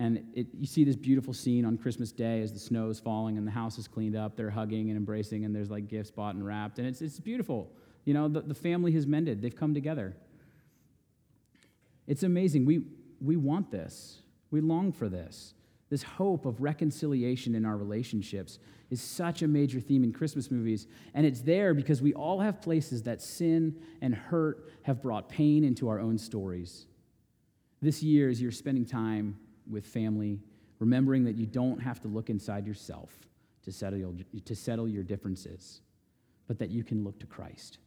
And 0.00 0.24
it, 0.32 0.46
you 0.58 0.66
see 0.66 0.82
this 0.82 0.96
beautiful 0.96 1.34
scene 1.34 1.66
on 1.66 1.76
Christmas 1.76 2.10
Day 2.10 2.40
as 2.40 2.54
the 2.54 2.58
snow 2.58 2.88
is 2.88 2.98
falling 2.98 3.36
and 3.36 3.46
the 3.46 3.50
house 3.50 3.76
is 3.76 3.86
cleaned 3.86 4.16
up. 4.16 4.34
They're 4.34 4.48
hugging 4.48 4.88
and 4.88 4.96
embracing, 4.96 5.44
and 5.44 5.54
there's 5.54 5.70
like 5.70 5.88
gifts 5.88 6.10
bought 6.10 6.34
and 6.34 6.44
wrapped. 6.44 6.78
And 6.78 6.88
it's, 6.88 7.02
it's 7.02 7.20
beautiful. 7.20 7.70
You 8.06 8.14
know, 8.14 8.26
the, 8.26 8.40
the 8.40 8.54
family 8.54 8.92
has 8.92 9.06
mended, 9.06 9.42
they've 9.42 9.54
come 9.54 9.74
together. 9.74 10.16
It's 12.06 12.22
amazing. 12.22 12.64
We, 12.64 12.80
we 13.20 13.36
want 13.36 13.70
this, 13.70 14.22
we 14.50 14.62
long 14.62 14.90
for 14.90 15.10
this. 15.10 15.52
This 15.90 16.02
hope 16.02 16.46
of 16.46 16.62
reconciliation 16.62 17.54
in 17.54 17.66
our 17.66 17.76
relationships 17.76 18.58
is 18.88 19.02
such 19.02 19.42
a 19.42 19.48
major 19.48 19.80
theme 19.80 20.02
in 20.02 20.14
Christmas 20.14 20.50
movies. 20.50 20.86
And 21.12 21.26
it's 21.26 21.42
there 21.42 21.74
because 21.74 22.00
we 22.00 22.14
all 22.14 22.40
have 22.40 22.62
places 22.62 23.02
that 23.02 23.20
sin 23.20 23.76
and 24.00 24.14
hurt 24.14 24.70
have 24.84 25.02
brought 25.02 25.28
pain 25.28 25.62
into 25.62 25.88
our 25.88 26.00
own 26.00 26.16
stories. 26.16 26.86
This 27.82 28.02
year, 28.02 28.30
as 28.30 28.40
you're 28.40 28.50
spending 28.50 28.86
time 28.86 29.36
with 29.70 29.86
family, 29.86 30.40
remembering 30.78 31.24
that 31.24 31.36
you 31.36 31.46
don't 31.46 31.80
have 31.80 32.00
to 32.00 32.08
look 32.08 32.30
inside 32.30 32.66
yourself 32.66 33.10
to 33.62 33.72
settle 33.72 33.98
your, 33.98 34.12
to 34.44 34.54
settle 34.54 34.88
your 34.88 35.02
differences, 35.02 35.82
but 36.46 36.58
that 36.58 36.70
you 36.70 36.82
can 36.82 37.04
look 37.04 37.18
to 37.20 37.26
Christ. 37.26 37.78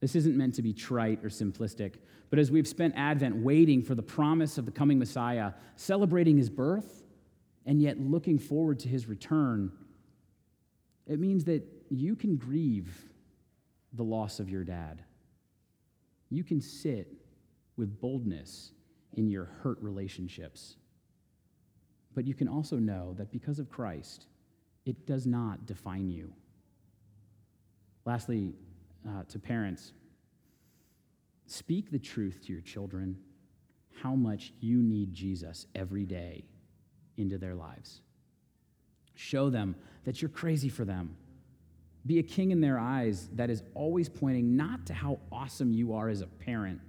This 0.00 0.14
isn't 0.14 0.36
meant 0.36 0.54
to 0.54 0.62
be 0.62 0.72
trite 0.72 1.24
or 1.24 1.28
simplistic, 1.28 1.94
but 2.30 2.38
as 2.38 2.50
we've 2.50 2.68
spent 2.68 2.94
Advent 2.96 3.36
waiting 3.36 3.82
for 3.82 3.94
the 3.94 4.02
promise 4.02 4.58
of 4.58 4.66
the 4.66 4.72
coming 4.72 4.98
Messiah, 4.98 5.52
celebrating 5.76 6.36
his 6.36 6.50
birth, 6.50 7.02
and 7.66 7.80
yet 7.80 7.98
looking 7.98 8.38
forward 8.38 8.78
to 8.80 8.88
his 8.88 9.06
return, 9.06 9.72
it 11.06 11.18
means 11.18 11.44
that 11.44 11.64
you 11.90 12.16
can 12.16 12.36
grieve 12.36 13.04
the 13.92 14.02
loss 14.02 14.40
of 14.40 14.50
your 14.50 14.64
dad. 14.64 15.02
You 16.30 16.44
can 16.44 16.60
sit 16.60 17.08
with 17.76 18.00
boldness 18.00 18.72
in 19.16 19.28
your 19.28 19.46
hurt 19.62 19.78
relationships. 19.80 20.76
But 22.14 22.26
you 22.26 22.34
can 22.34 22.48
also 22.48 22.76
know 22.76 23.14
that 23.18 23.32
because 23.32 23.58
of 23.58 23.70
Christ, 23.70 24.26
it 24.86 25.06
does 25.06 25.26
not 25.26 25.66
define 25.66 26.10
you. 26.10 26.32
Lastly, 28.04 28.52
uh, 29.08 29.24
to 29.24 29.38
parents, 29.38 29.92
Speak 31.46 31.90
the 31.90 31.98
truth 31.98 32.40
to 32.46 32.52
your 32.52 32.62
children 32.62 33.18
how 34.02 34.14
much 34.14 34.52
you 34.60 34.82
need 34.82 35.12
Jesus 35.12 35.66
every 35.74 36.04
day 36.04 36.44
into 37.16 37.38
their 37.38 37.54
lives. 37.54 38.00
Show 39.14 39.50
them 39.50 39.76
that 40.04 40.20
you're 40.20 40.30
crazy 40.30 40.68
for 40.68 40.84
them. 40.84 41.16
Be 42.06 42.18
a 42.18 42.22
king 42.22 42.50
in 42.50 42.60
their 42.60 42.78
eyes 42.78 43.28
that 43.34 43.50
is 43.50 43.62
always 43.74 44.08
pointing 44.08 44.56
not 44.56 44.86
to 44.86 44.94
how 44.94 45.20
awesome 45.30 45.72
you 45.72 45.94
are 45.94 46.08
as 46.08 46.20
a 46.20 46.26
parent, 46.26 46.80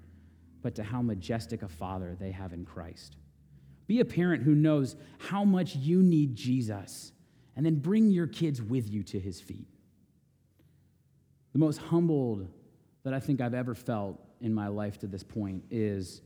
but 0.65 0.73
to 0.73 0.83
how 0.83 0.99
majestic 0.99 1.61
a 1.61 1.67
father 1.67 2.17
they 2.19 2.31
have 2.31 2.51
in 2.51 2.65
Christ. 2.65 3.17
Be 3.85 3.99
a 3.99 4.05
parent 4.05 4.41
who 4.41 4.55
knows 4.55 4.95
how 5.19 5.45
much 5.45 5.75
you 5.75 6.01
need 6.01 6.35
Jesus, 6.35 7.11
and 7.55 7.63
then 7.63 7.75
bring 7.75 8.09
your 8.09 8.25
kids 8.25 8.63
with 8.63 8.89
you 8.89 9.03
to 9.03 9.19
his 9.19 9.39
feet. 9.39 9.67
The 11.53 11.59
most 11.59 11.77
humbled 11.77 12.47
that 13.03 13.13
I 13.13 13.19
think 13.19 13.41
I've 13.41 13.53
ever 13.53 13.75
felt 13.75 14.19
in 14.41 14.55
my 14.55 14.67
life 14.69 14.97
to 15.01 15.07
this 15.07 15.21
point 15.21 15.65
is 15.69 16.23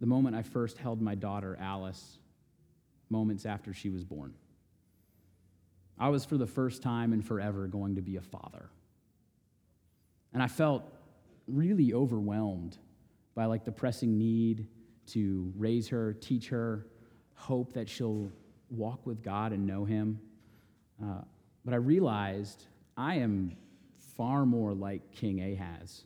the 0.00 0.06
moment 0.06 0.34
I 0.34 0.42
first 0.42 0.78
held 0.78 1.00
my 1.00 1.14
daughter, 1.14 1.56
Alice, 1.60 2.18
moments 3.10 3.46
after 3.46 3.72
she 3.72 3.90
was 3.90 4.02
born. 4.02 4.34
I 6.00 6.08
was 6.08 6.24
for 6.24 6.36
the 6.36 6.48
first 6.48 6.82
time 6.82 7.12
and 7.12 7.24
forever 7.24 7.68
going 7.68 7.94
to 7.94 8.02
be 8.02 8.16
a 8.16 8.22
father. 8.22 8.70
And 10.34 10.42
I 10.42 10.48
felt 10.48 10.82
really 11.46 11.94
overwhelmed 11.94 12.76
by 13.38 13.44
like 13.44 13.64
the 13.64 13.70
pressing 13.70 14.18
need 14.18 14.66
to 15.06 15.52
raise 15.56 15.86
her, 15.86 16.12
teach 16.14 16.48
her, 16.48 16.88
hope 17.34 17.72
that 17.72 17.88
she'll 17.88 18.32
walk 18.68 19.06
with 19.06 19.22
God 19.22 19.52
and 19.52 19.64
know 19.64 19.84
Him. 19.84 20.18
Uh, 21.00 21.20
but 21.64 21.72
I 21.72 21.76
realized 21.76 22.66
I 22.96 23.18
am 23.18 23.56
far 24.16 24.44
more 24.44 24.74
like 24.74 25.12
King 25.12 25.40
Ahaz 25.40 26.02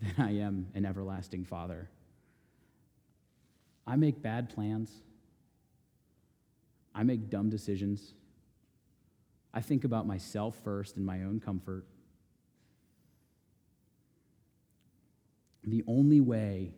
than 0.00 0.14
I 0.24 0.38
am 0.38 0.68
an 0.76 0.86
everlasting 0.86 1.44
father. 1.44 1.90
I 3.84 3.96
make 3.96 4.22
bad 4.22 4.48
plans. 4.48 4.92
I 6.94 7.02
make 7.02 7.30
dumb 7.30 7.50
decisions. 7.50 8.14
I 9.52 9.60
think 9.60 9.82
about 9.82 10.06
myself 10.06 10.54
first 10.62 10.96
and 10.96 11.04
my 11.04 11.24
own 11.24 11.40
comfort. 11.40 11.84
The 15.64 15.84
only 15.86 16.20
way 16.20 16.72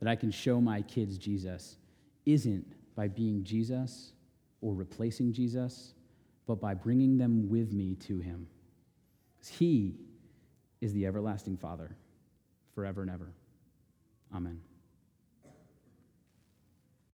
that 0.00 0.08
I 0.08 0.16
can 0.16 0.30
show 0.30 0.60
my 0.60 0.82
kids 0.82 1.16
Jesus 1.18 1.76
isn't 2.26 2.74
by 2.94 3.08
being 3.08 3.44
Jesus 3.44 4.12
or 4.60 4.74
replacing 4.74 5.32
Jesus, 5.32 5.94
but 6.46 6.60
by 6.60 6.74
bringing 6.74 7.18
them 7.18 7.48
with 7.48 7.72
me 7.72 7.94
to 8.06 8.18
him. 8.18 8.46
Because 9.36 9.48
he 9.48 9.94
is 10.80 10.92
the 10.92 11.06
everlasting 11.06 11.56
Father 11.56 11.96
forever 12.74 13.02
and 13.02 13.10
ever. 13.10 13.32
Amen. 14.34 14.60